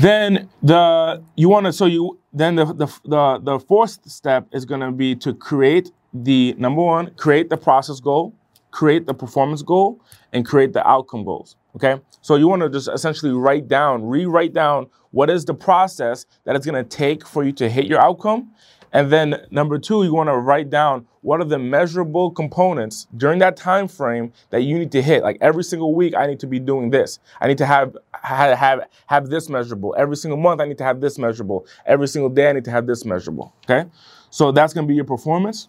Then 0.00 0.48
the 0.62 1.22
you 1.36 1.48
want 1.48 1.66
to 1.66 1.72
so 1.72 1.86
you 1.86 2.18
then 2.32 2.56
the 2.56 2.66
the 2.66 2.86
the, 3.04 3.40
the 3.42 3.58
fourth 3.60 3.98
step 4.10 4.46
is 4.52 4.64
going 4.64 4.80
to 4.80 4.92
be 4.92 5.14
to 5.16 5.32
create 5.34 5.90
the 6.12 6.54
number 6.58 6.82
one 6.82 7.14
create 7.14 7.48
the 7.48 7.56
process 7.56 8.00
goal, 8.00 8.34
create 8.70 9.06
the 9.06 9.14
performance 9.14 9.62
goal, 9.62 10.00
and 10.32 10.44
create 10.44 10.72
the 10.72 10.86
outcome 10.86 11.24
goals. 11.24 11.56
Okay. 11.76 12.00
So 12.20 12.36
you 12.36 12.48
want 12.48 12.62
to 12.62 12.68
just 12.68 12.88
essentially 12.88 13.32
write 13.32 13.68
down, 13.68 14.04
rewrite 14.04 14.52
down 14.52 14.88
what 15.12 15.30
is 15.30 15.44
the 15.44 15.54
process 15.54 16.26
that 16.44 16.56
it's 16.56 16.66
going 16.66 16.82
to 16.82 16.88
take 16.88 17.26
for 17.26 17.44
you 17.44 17.52
to 17.52 17.68
hit 17.68 17.86
your 17.86 18.00
outcome. 18.00 18.50
And 18.96 19.12
then 19.12 19.46
number 19.50 19.78
two, 19.78 20.04
you 20.04 20.14
want 20.14 20.30
to 20.30 20.38
write 20.38 20.70
down 20.70 21.06
what 21.20 21.38
are 21.42 21.44
the 21.44 21.58
measurable 21.58 22.30
components 22.30 23.06
during 23.14 23.38
that 23.40 23.54
time 23.54 23.88
frame 23.88 24.32
that 24.48 24.62
you 24.62 24.78
need 24.78 24.90
to 24.92 25.02
hit. 25.02 25.22
Like 25.22 25.36
every 25.42 25.64
single 25.64 25.94
week, 25.94 26.14
I 26.16 26.26
need 26.26 26.40
to 26.40 26.46
be 26.46 26.58
doing 26.58 26.88
this. 26.88 27.18
I 27.38 27.46
need 27.46 27.58
to 27.58 27.66
have 27.66 27.94
have 28.22 28.56
have, 28.56 28.88
have 29.06 29.28
this 29.28 29.50
measurable. 29.50 29.94
Every 29.98 30.16
single 30.16 30.38
month, 30.38 30.62
I 30.62 30.64
need 30.64 30.78
to 30.78 30.84
have 30.84 31.02
this 31.02 31.18
measurable. 31.18 31.66
Every 31.84 32.08
single 32.08 32.30
day, 32.30 32.48
I 32.48 32.52
need 32.54 32.64
to 32.64 32.70
have 32.70 32.86
this 32.86 33.04
measurable. 33.04 33.52
Okay. 33.68 33.86
So 34.30 34.50
that's 34.50 34.72
going 34.72 34.86
to 34.86 34.88
be 34.88 34.94
your 34.94 35.04
performance. 35.04 35.68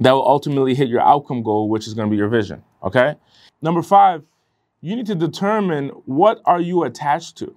That 0.00 0.12
will 0.12 0.28
ultimately 0.28 0.74
hit 0.74 0.88
your 0.90 1.00
outcome 1.00 1.42
goal, 1.42 1.70
which 1.70 1.86
is 1.86 1.94
going 1.94 2.08
to 2.08 2.10
be 2.10 2.18
your 2.18 2.28
vision. 2.28 2.62
Okay. 2.82 3.14
Number 3.62 3.80
five, 3.80 4.24
you 4.82 4.94
need 4.94 5.06
to 5.06 5.14
determine 5.14 5.88
what 6.04 6.42
are 6.44 6.60
you 6.60 6.82
attached 6.82 7.38
to. 7.38 7.56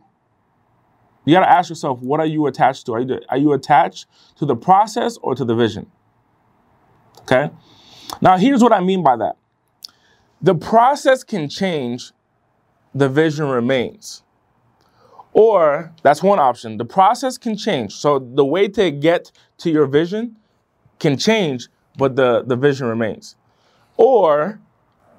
You 1.25 1.35
got 1.35 1.41
to 1.41 1.51
ask 1.51 1.69
yourself, 1.69 1.99
what 1.99 2.19
are 2.19 2.25
you 2.25 2.47
attached 2.47 2.85
to? 2.85 2.93
Are 2.93 3.01
you, 3.01 3.19
are 3.29 3.37
you 3.37 3.53
attached 3.53 4.07
to 4.37 4.45
the 4.45 4.55
process 4.55 5.17
or 5.21 5.35
to 5.35 5.45
the 5.45 5.55
vision? 5.55 5.91
Okay. 7.21 7.49
Now, 8.21 8.37
here's 8.37 8.63
what 8.63 8.73
I 8.73 8.79
mean 8.79 9.03
by 9.03 9.15
that. 9.17 9.35
The 10.41 10.55
process 10.55 11.23
can 11.23 11.49
change, 11.49 12.11
the 12.95 13.09
vision 13.09 13.47
remains. 13.47 14.23
Or 15.33 15.93
that's 16.01 16.23
one 16.23 16.39
option. 16.39 16.77
The 16.77 16.85
process 16.85 17.37
can 17.37 17.55
change. 17.55 17.93
So 17.93 18.19
the 18.19 18.45
way 18.45 18.67
to 18.69 18.89
get 18.89 19.31
to 19.59 19.69
your 19.69 19.85
vision 19.85 20.37
can 20.97 21.17
change, 21.17 21.67
but 21.97 22.15
the, 22.15 22.43
the 22.43 22.55
vision 22.55 22.87
remains. 22.87 23.35
Or 23.97 24.59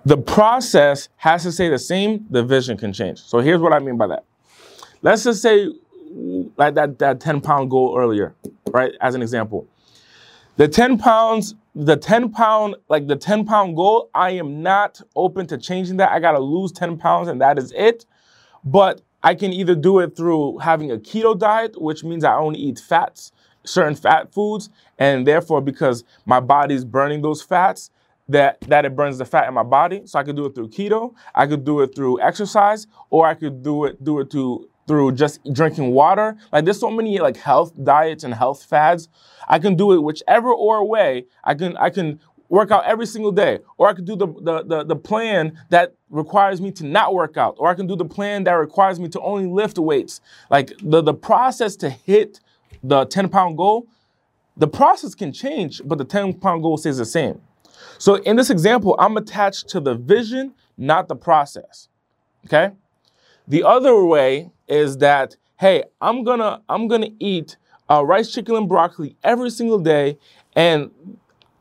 the 0.05 0.17
process 0.17 1.11
has 1.17 1.43
to 1.45 1.53
stay 1.53 1.69
the 1.69 1.79
same, 1.79 2.27
the 2.31 2.43
vision 2.43 2.77
can 2.77 2.93
change. 2.93 3.21
So 3.21 3.39
here's 3.39 3.61
what 3.61 3.73
I 3.73 3.79
mean 3.79 3.97
by 3.97 4.09
that. 4.09 4.25
Let's 5.03 5.25
just 5.25 5.43
say, 5.43 5.69
like 6.57 6.75
that, 6.75 6.99
that 6.99 7.20
10 7.20 7.40
pound 7.40 7.70
goal 7.70 7.96
earlier, 7.99 8.35
right? 8.70 8.92
As 9.01 9.14
an 9.14 9.23
example. 9.23 9.66
The 10.57 10.68
10 10.68 10.99
pounds, 10.99 11.55
the 11.75 11.96
10 11.96 12.31
pound, 12.31 12.77
like 12.88 13.07
the 13.07 13.16
10 13.16 13.46
pound 13.46 13.77
goal, 13.77 14.11
I 14.14 14.33
am 14.33 14.62
not 14.62 15.01
open 15.16 15.46
to 15.49 15.59
changing 15.59 15.96
that. 15.99 16.11
I 16.11 16.20
got 16.20 16.33
to 16.33 16.40
lose 16.40 16.73
10 16.73 16.99
pounds 16.99 17.29
and 17.29 17.40
that 17.40 17.59
is 17.59 17.73
it. 17.73 18.05
But 18.64 19.01
I 19.23 19.35
can 19.35 19.53
either 19.53 19.75
do 19.75 20.01
it 20.01 20.16
through 20.16 20.59
having 20.59 20.90
a 20.90 20.96
keto 20.96 21.38
diet, 21.38 21.81
which 21.81 22.05
means 22.05 22.25
I 22.25 22.35
only 22.35 22.59
eat 22.59 22.79
fats, 22.79 23.33
certain 23.64 23.94
fat 23.94 24.33
foods, 24.33 24.70
and 24.99 25.27
therefore 25.27 25.61
because 25.61 26.05
my 26.27 26.40
body's 26.40 26.85
burning 26.85 27.23
those 27.23 27.42
fats, 27.42 27.90
that, 28.29 28.61
that 28.62 28.85
it 28.85 28.94
burns 28.94 29.18
the 29.18 29.25
fat 29.25 29.49
in 29.49 29.55
my 29.55 29.64
body. 29.64 30.03
So 30.05 30.18
I 30.18 30.23
could 30.23 30.37
do 30.37 30.46
it 30.46 30.55
through 30.55 30.68
keto, 30.68 31.14
I 31.35 31.46
could 31.46 31.64
do 31.64 31.81
it 31.81 31.94
through 31.94 32.20
exercise, 32.20 32.87
or 33.11 33.27
I 33.27 33.35
could 33.35 33.62
do 33.62 33.85
it 33.87 34.03
do 34.03 34.20
it 34.20 34.31
through 34.31 34.68
through 34.90 35.12
just 35.12 35.38
drinking 35.53 35.92
water. 35.92 36.37
Like 36.50 36.64
there's 36.64 36.81
so 36.81 36.90
many 36.90 37.20
like 37.20 37.37
health 37.37 37.72
diets 37.85 38.24
and 38.24 38.35
health 38.35 38.64
fads. 38.64 39.09
I 39.48 39.61
can 39.61 39.76
do 39.76 39.92
it 39.92 40.03
whichever 40.03 40.53
or 40.53 40.85
way. 40.85 41.26
I 41.44 41.55
can 41.55 41.76
I 41.76 41.90
can 41.90 42.18
work 42.48 42.72
out 42.72 42.85
every 42.87 43.07
single 43.07 43.31
day, 43.31 43.61
or 43.79 43.87
I 43.87 43.92
could 43.92 44.05
do 44.05 44.16
the, 44.16 44.26
the, 44.26 44.64
the, 44.64 44.85
the, 44.85 44.96
plan 44.96 45.57
that 45.68 45.94
requires 46.09 46.61
me 46.61 46.72
to 46.72 46.85
not 46.85 47.14
work 47.14 47.37
out, 47.37 47.55
or 47.59 47.68
I 47.68 47.74
can 47.74 47.87
do 47.87 47.94
the 47.94 48.05
plan 48.05 48.42
that 48.42 48.55
requires 48.55 48.98
me 48.98 49.09
to 49.11 49.20
only 49.20 49.46
lift 49.46 49.79
weights. 49.79 50.20
Like 50.50 50.72
the, 50.83 51.00
the 51.00 51.14
process 51.14 51.76
to 51.76 51.88
hit 51.88 52.40
the 52.83 53.05
10 53.05 53.29
pound 53.29 53.57
goal, 53.57 53.87
the 54.57 54.66
process 54.66 55.14
can 55.14 55.33
change, 55.33 55.81
but 55.85 55.98
the 55.98 56.05
10 56.05 56.40
pound 56.40 56.64
goal 56.64 56.76
stays 56.76 56.96
the 56.96 57.05
same. 57.05 57.40
So 57.98 58.16
in 58.16 58.35
this 58.35 58.50
example, 58.50 58.96
I'm 58.98 59.16
attached 59.16 59.68
to 59.68 59.79
the 59.79 59.94
vision, 59.94 60.53
not 60.76 61.07
the 61.07 61.14
process. 61.14 61.87
Okay? 62.46 62.72
The 63.51 63.65
other 63.65 64.05
way 64.05 64.53
is 64.69 64.99
that, 64.99 65.35
hey, 65.59 65.83
I'm 66.01 66.23
gonna, 66.23 66.63
I'm 66.69 66.87
gonna 66.87 67.11
eat 67.19 67.57
uh, 67.91 68.05
rice, 68.05 68.33
chicken, 68.33 68.55
and 68.55 68.69
broccoli 68.69 69.17
every 69.25 69.51
single 69.51 69.81
day, 69.81 70.19
and 70.55 70.93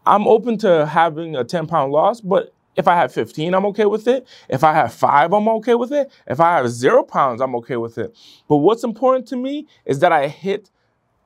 I'm 0.06 0.28
open 0.28 0.60
to 0.60 0.86
having 0.86 1.36
a 1.36 1.43
10 1.43 1.65
pound 1.65 1.91
loss, 1.91 2.21
but 2.21 2.54
if 2.75 2.88
I 2.88 2.95
have 2.95 3.12
15, 3.12 3.56
I'm 3.56 3.65
okay 3.65 3.86
with 3.86 4.08
it. 4.08 4.28
If 4.49 4.63
I 4.63 4.71
have 4.73 4.93
five, 4.93 5.34
I'm 5.34 5.47
okay 5.49 5.73
with 5.73 5.91
it. 5.91 6.12
If 6.28 6.39
I 6.39 6.58
have 6.58 6.69
zero 6.69 7.02
pounds, 7.02 7.41
I'm 7.41 7.56
okay 7.56 7.78
with 7.78 7.97
it. 7.97 8.15
But 8.47 8.58
what's 8.58 8.84
important 8.84 9.28
to 9.30 9.36
me 9.36 9.65
is 9.84 9.97
that 10.02 10.12
I 10.12 10.28
hit, 10.28 10.69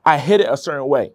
I 0.06 0.16
hit 0.16 0.40
it 0.40 0.48
a 0.48 0.56
certain 0.56 0.88
way. 0.88 1.12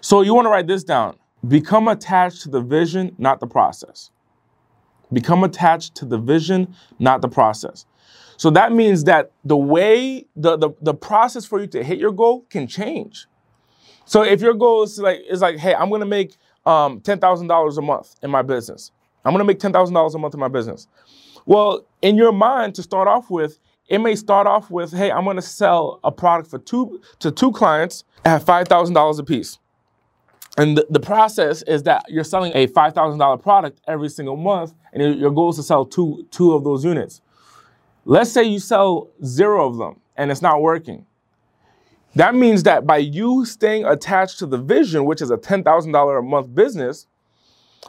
So 0.00 0.22
you 0.22 0.34
want 0.34 0.46
to 0.46 0.50
write 0.50 0.66
this 0.66 0.82
down. 0.82 1.16
Become 1.46 1.86
attached 1.86 2.42
to 2.42 2.48
the 2.48 2.60
vision, 2.60 3.14
not 3.16 3.38
the 3.38 3.46
process. 3.46 4.10
Become 5.12 5.44
attached 5.44 5.94
to 5.96 6.04
the 6.04 6.18
vision, 6.18 6.74
not 6.98 7.22
the 7.22 7.28
process. 7.28 7.86
So 8.42 8.50
that 8.50 8.72
means 8.72 9.04
that 9.04 9.30
the 9.44 9.56
way, 9.56 10.26
the, 10.34 10.56
the, 10.56 10.70
the 10.80 10.94
process 10.94 11.44
for 11.44 11.60
you 11.60 11.68
to 11.68 11.84
hit 11.84 12.00
your 12.00 12.10
goal 12.10 12.44
can 12.50 12.66
change. 12.66 13.28
So 14.04 14.24
if 14.24 14.40
your 14.40 14.54
goal 14.54 14.82
is 14.82 14.98
like 14.98 15.20
is 15.30 15.40
like, 15.40 15.58
hey, 15.58 15.76
I'm 15.76 15.88
gonna 15.90 16.06
make 16.06 16.34
um, 16.66 17.00
ten 17.02 17.20
thousand 17.20 17.46
dollars 17.46 17.78
a 17.78 17.82
month 17.82 18.16
in 18.20 18.32
my 18.32 18.42
business. 18.42 18.90
I'm 19.24 19.32
gonna 19.32 19.44
make 19.44 19.60
ten 19.60 19.72
thousand 19.72 19.94
dollars 19.94 20.16
a 20.16 20.18
month 20.18 20.34
in 20.34 20.40
my 20.40 20.48
business. 20.48 20.88
Well, 21.46 21.86
in 22.02 22.16
your 22.16 22.32
mind, 22.32 22.74
to 22.74 22.82
start 22.82 23.06
off 23.06 23.30
with, 23.30 23.60
it 23.86 23.98
may 23.98 24.16
start 24.16 24.48
off 24.48 24.72
with, 24.72 24.90
hey, 24.92 25.12
I'm 25.12 25.24
gonna 25.24 25.40
sell 25.40 26.00
a 26.02 26.10
product 26.10 26.50
for 26.50 26.58
two 26.58 27.00
to 27.20 27.30
two 27.30 27.52
clients 27.52 28.02
at 28.24 28.42
five 28.42 28.66
thousand 28.66 28.94
dollars 28.96 29.20
a 29.20 29.22
piece. 29.22 29.60
And 30.58 30.76
the, 30.76 30.84
the, 30.90 30.98
process 30.98 31.62
is 31.62 31.84
that 31.84 32.06
you're 32.08 32.24
selling 32.24 32.50
a 32.56 32.66
five 32.66 32.92
thousand 32.92 33.20
dollar 33.20 33.36
product 33.36 33.80
every 33.86 34.08
single 34.08 34.36
month, 34.36 34.74
and 34.92 35.16
your 35.20 35.30
goal 35.30 35.50
is 35.50 35.56
to 35.58 35.62
sell 35.62 35.86
two 35.86 36.26
two 36.32 36.54
of 36.54 36.64
those 36.64 36.84
units. 36.84 37.20
Let's 38.04 38.32
say 38.32 38.44
you 38.44 38.58
sell 38.58 39.08
zero 39.24 39.68
of 39.68 39.78
them 39.78 40.00
and 40.16 40.30
it's 40.30 40.42
not 40.42 40.60
working. 40.60 41.06
That 42.14 42.34
means 42.34 42.64
that 42.64 42.86
by 42.86 42.98
you 42.98 43.44
staying 43.44 43.84
attached 43.84 44.38
to 44.40 44.46
the 44.46 44.58
vision, 44.58 45.04
which 45.04 45.22
is 45.22 45.30
a 45.30 45.36
$10,000 45.36 46.18
a 46.18 46.22
month 46.22 46.54
business, 46.54 47.06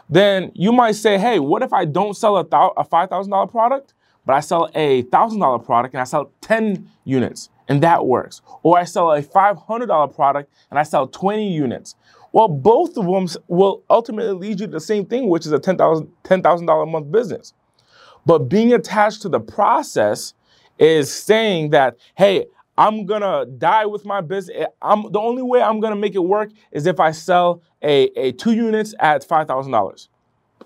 then 0.09 0.51
you 0.53 0.71
might 0.71 0.93
say, 0.95 1.17
hey, 1.17 1.39
what 1.39 1.61
if 1.61 1.73
I 1.73 1.85
don't 1.85 2.15
sell 2.15 2.37
a, 2.37 2.41
a 2.41 2.85
$5,000 2.85 3.51
product, 3.51 3.93
but 4.25 4.33
I 4.33 4.39
sell 4.39 4.69
a 4.75 5.03
$1,000 5.03 5.65
product 5.65 5.93
and 5.93 6.01
I 6.01 6.05
sell 6.05 6.31
10 6.41 6.89
units, 7.03 7.49
and 7.67 7.83
that 7.83 8.05
works. 8.05 8.41
Or 8.61 8.77
I 8.77 8.85
sell 8.85 9.11
a 9.11 9.21
$500 9.21 10.15
product 10.15 10.53
and 10.69 10.79
I 10.79 10.83
sell 10.83 11.07
20 11.07 11.51
units. 11.51 11.95
Well, 12.31 12.47
both 12.47 12.97
of 12.97 13.05
them 13.05 13.27
will 13.47 13.83
ultimately 13.89 14.31
lead 14.33 14.59
you 14.59 14.67
to 14.67 14.71
the 14.71 14.79
same 14.79 15.05
thing, 15.05 15.27
which 15.27 15.45
is 15.45 15.51
a 15.51 15.59
$10,000 15.59 16.07
$10, 16.23 16.83
a 16.83 16.85
month 16.85 17.11
business. 17.11 17.53
But 18.25 18.49
being 18.49 18.73
attached 18.73 19.21
to 19.23 19.29
the 19.29 19.39
process 19.39 20.33
is 20.79 21.13
saying 21.13 21.71
that, 21.71 21.97
hey, 22.15 22.47
I'm 22.77 23.05
gonna 23.05 23.45
die 23.45 23.85
with 23.85 24.05
my 24.05 24.21
business. 24.21 24.57
Eh, 24.61 24.65
I'm 24.81 25.11
the 25.11 25.19
only 25.19 25.43
way 25.43 25.61
I'm 25.61 25.79
gonna 25.79 25.95
make 25.95 26.15
it 26.15 26.23
work 26.23 26.49
is 26.71 26.87
if 26.87 26.99
I 26.99 27.11
sell 27.11 27.61
a, 27.83 28.05
a 28.19 28.31
two 28.31 28.53
units 28.53 28.95
at 28.99 29.23
five 29.23 29.47
thousand 29.47 29.71
dollars, 29.71 30.09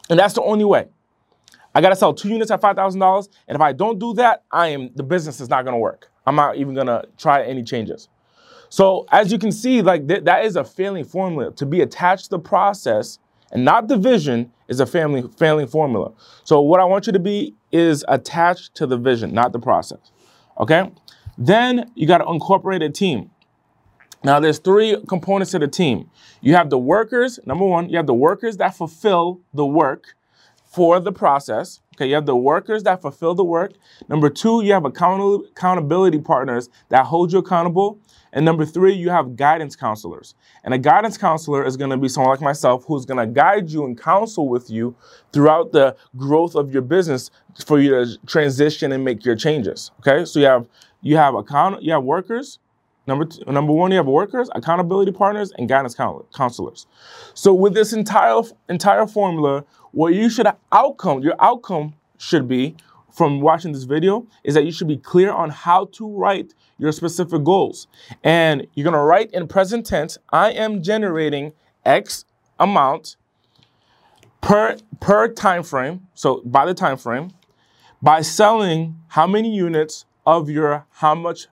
and 0.09 0.17
that's 0.17 0.33
the 0.33 0.41
only 0.41 0.65
way. 0.65 0.87
I 1.75 1.81
gotta 1.81 1.95
sell 1.95 2.13
two 2.13 2.29
units 2.29 2.49
at 2.49 2.61
five 2.61 2.75
thousand 2.77 3.01
dollars, 3.01 3.27
and 3.47 3.55
if 3.55 3.61
I 3.61 3.73
don't 3.73 3.99
do 3.99 4.13
that, 4.13 4.43
I 4.51 4.67
am 4.69 4.89
the 4.95 5.03
business 5.03 5.41
is 5.41 5.49
not 5.49 5.65
gonna 5.65 5.79
work. 5.79 6.09
I'm 6.25 6.35
not 6.35 6.55
even 6.55 6.73
gonna 6.73 7.03
try 7.17 7.43
any 7.43 7.63
changes. 7.63 8.07
So 8.69 9.05
as 9.11 9.31
you 9.31 9.39
can 9.39 9.51
see, 9.51 9.81
like 9.81 10.07
th- 10.07 10.23
that 10.23 10.45
is 10.45 10.55
a 10.55 10.63
failing 10.63 11.03
formula. 11.05 11.51
To 11.53 11.65
be 11.65 11.81
attached 11.81 12.25
to 12.25 12.29
the 12.31 12.39
process 12.39 13.19
and 13.51 13.63
not 13.63 13.87
the 13.87 13.97
vision 13.97 14.51
is 14.67 14.79
a 14.79 14.85
family 14.85 15.23
failing 15.37 15.67
formula. 15.67 16.11
So 16.43 16.61
what 16.61 16.79
I 16.79 16.85
want 16.85 17.07
you 17.07 17.13
to 17.13 17.19
be 17.19 17.55
is 17.71 18.03
attached 18.07 18.75
to 18.75 18.85
the 18.85 18.97
vision, 18.97 19.33
not 19.33 19.51
the 19.51 19.59
process. 19.59 20.11
Okay. 20.59 20.91
Then 21.37 21.91
you 21.95 22.07
got 22.07 22.17
to 22.19 22.29
incorporate 22.29 22.81
a 22.81 22.89
team. 22.89 23.29
Now, 24.23 24.39
there's 24.39 24.57
three 24.59 24.97
components 25.07 25.51
to 25.51 25.59
the 25.59 25.67
team. 25.67 26.09
You 26.41 26.55
have 26.55 26.69
the 26.69 26.77
workers, 26.77 27.39
number 27.45 27.65
one, 27.65 27.89
you 27.89 27.97
have 27.97 28.07
the 28.07 28.13
workers 28.13 28.57
that 28.57 28.75
fulfill 28.75 29.39
the 29.53 29.65
work 29.65 30.15
for 30.77 30.99
the 30.99 31.11
process. 31.11 31.81
Okay, 31.95 32.07
you 32.07 32.13
have 32.13 32.27
the 32.27 32.35
workers 32.35 32.83
that 32.83 33.01
fulfill 33.01 33.33
the 33.33 33.43
work. 33.43 33.71
Number 34.09 34.29
two, 34.29 34.63
you 34.63 34.73
have 34.73 34.85
account- 34.85 35.47
accountability 35.49 36.19
partners 36.19 36.69
that 36.89 37.07
hold 37.07 37.33
you 37.33 37.39
accountable. 37.39 37.97
And 38.31 38.45
number 38.45 38.63
three, 38.63 38.93
you 38.93 39.09
have 39.09 39.35
guidance 39.35 39.75
counselors. 39.75 40.35
And 40.63 40.75
a 40.75 40.77
guidance 40.77 41.17
counselor 41.17 41.65
is 41.65 41.77
going 41.77 41.89
to 41.89 41.97
be 41.97 42.07
someone 42.07 42.29
like 42.29 42.41
myself 42.41 42.85
who's 42.85 43.07
going 43.07 43.17
to 43.17 43.25
guide 43.25 43.71
you 43.71 43.85
and 43.85 43.99
counsel 43.99 44.47
with 44.47 44.69
you 44.69 44.95
throughout 45.33 45.71
the 45.71 45.95
growth 46.15 46.53
of 46.53 46.71
your 46.71 46.83
business 46.83 47.31
for 47.65 47.79
you 47.79 47.89
to 47.89 48.17
transition 48.27 48.91
and 48.91 49.03
make 49.03 49.25
your 49.25 49.35
changes. 49.35 49.89
Okay, 50.01 50.25
so 50.25 50.39
you 50.39 50.45
have 50.45 50.67
you 51.01 51.17
have 51.17 51.33
account 51.33 51.81
you 51.81 51.91
have 51.91 52.03
workers. 52.03 52.59
Number 53.07 53.23
two, 53.23 53.49
number 53.49 53.71
one, 53.71 53.91
you 53.91 53.97
have 53.97 54.05
workers, 54.05 54.49
accountability 54.53 55.13
partners, 55.13 55.53
and 55.57 55.69
guidance 55.69 55.95
counselors. 55.95 56.87
So 57.33 57.53
with 57.53 57.73
this 57.73 57.93
entire 57.93 58.41
entire 58.67 59.07
formula, 59.07 59.63
what 59.91 60.13
you 60.13 60.29
should 60.29 60.47
outcome 60.71 61.21
your 61.21 61.35
outcome 61.39 61.93
should 62.17 62.47
be 62.47 62.75
from 63.11 63.41
watching 63.41 63.71
this 63.71 63.83
video 63.83 64.27
is 64.43 64.53
that 64.53 64.63
you 64.63 64.71
should 64.71 64.87
be 64.87 64.97
clear 64.97 65.31
on 65.31 65.49
how 65.49 65.85
to 65.85 66.07
write 66.07 66.53
your 66.77 66.91
specific 66.91 67.43
goals. 67.43 67.87
And 68.23 68.67
you're 68.75 68.83
gonna 68.85 69.03
write 69.03 69.31
in 69.31 69.47
present 69.47 69.85
tense, 69.85 70.17
I 70.31 70.51
am 70.51 70.83
generating 70.83 71.53
X 71.83 72.25
amount 72.59 73.15
per 74.41 74.77
per 74.99 75.27
time 75.29 75.63
frame, 75.63 76.07
so 76.13 76.41
by 76.45 76.65
the 76.65 76.75
time 76.75 76.97
frame, 76.97 77.31
by 78.01 78.21
selling 78.21 78.95
how 79.07 79.25
many 79.25 79.53
units 79.55 80.05
of 80.25 80.49
your 80.49 80.85
how 80.91 81.15
much 81.15 81.47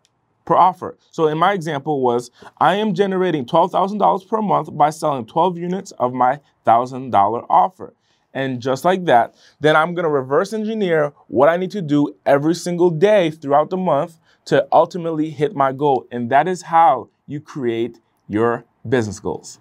per 0.46 0.56
offer. 0.56 0.96
So 1.10 1.28
in 1.28 1.40
my 1.40 1.54
example 1.54 2.02
was 2.02 2.30
I 2.60 2.76
am 2.76 2.94
generating 2.94 3.46
$12,000 3.46 4.28
per 4.28 4.42
month 4.42 4.78
by 4.78 4.92
selling 4.92 5.26
12 5.26 5.58
units 5.58 5.92
of 5.94 6.14
my 6.14 6.40
$1,000 6.68 7.46
offer. 7.50 7.95
And 8.36 8.62
just 8.62 8.84
like 8.84 9.06
that, 9.06 9.34
then 9.62 9.76
I'm 9.78 9.96
to 10.04 10.10
reverse 10.10 10.52
engineer 10.54 11.14
what 11.28 11.48
I 11.48 11.56
need 11.56 11.72
to 11.72 11.82
do 11.82 12.16
every 12.26 12.54
single 12.54 12.90
day 12.92 13.32
throughout 13.32 13.70
the 13.70 13.78
month 13.78 14.20
to 14.46 14.68
ultimately 14.72 15.30
hit 15.30 15.56
my 15.56 15.72
goal. 15.72 16.06
And 16.12 16.30
that 16.30 16.48
is 16.48 16.64
how 16.64 17.10
you 17.26 17.40
create 17.40 18.00
your 18.28 18.66
business 18.88 19.20
goals. 19.20 19.60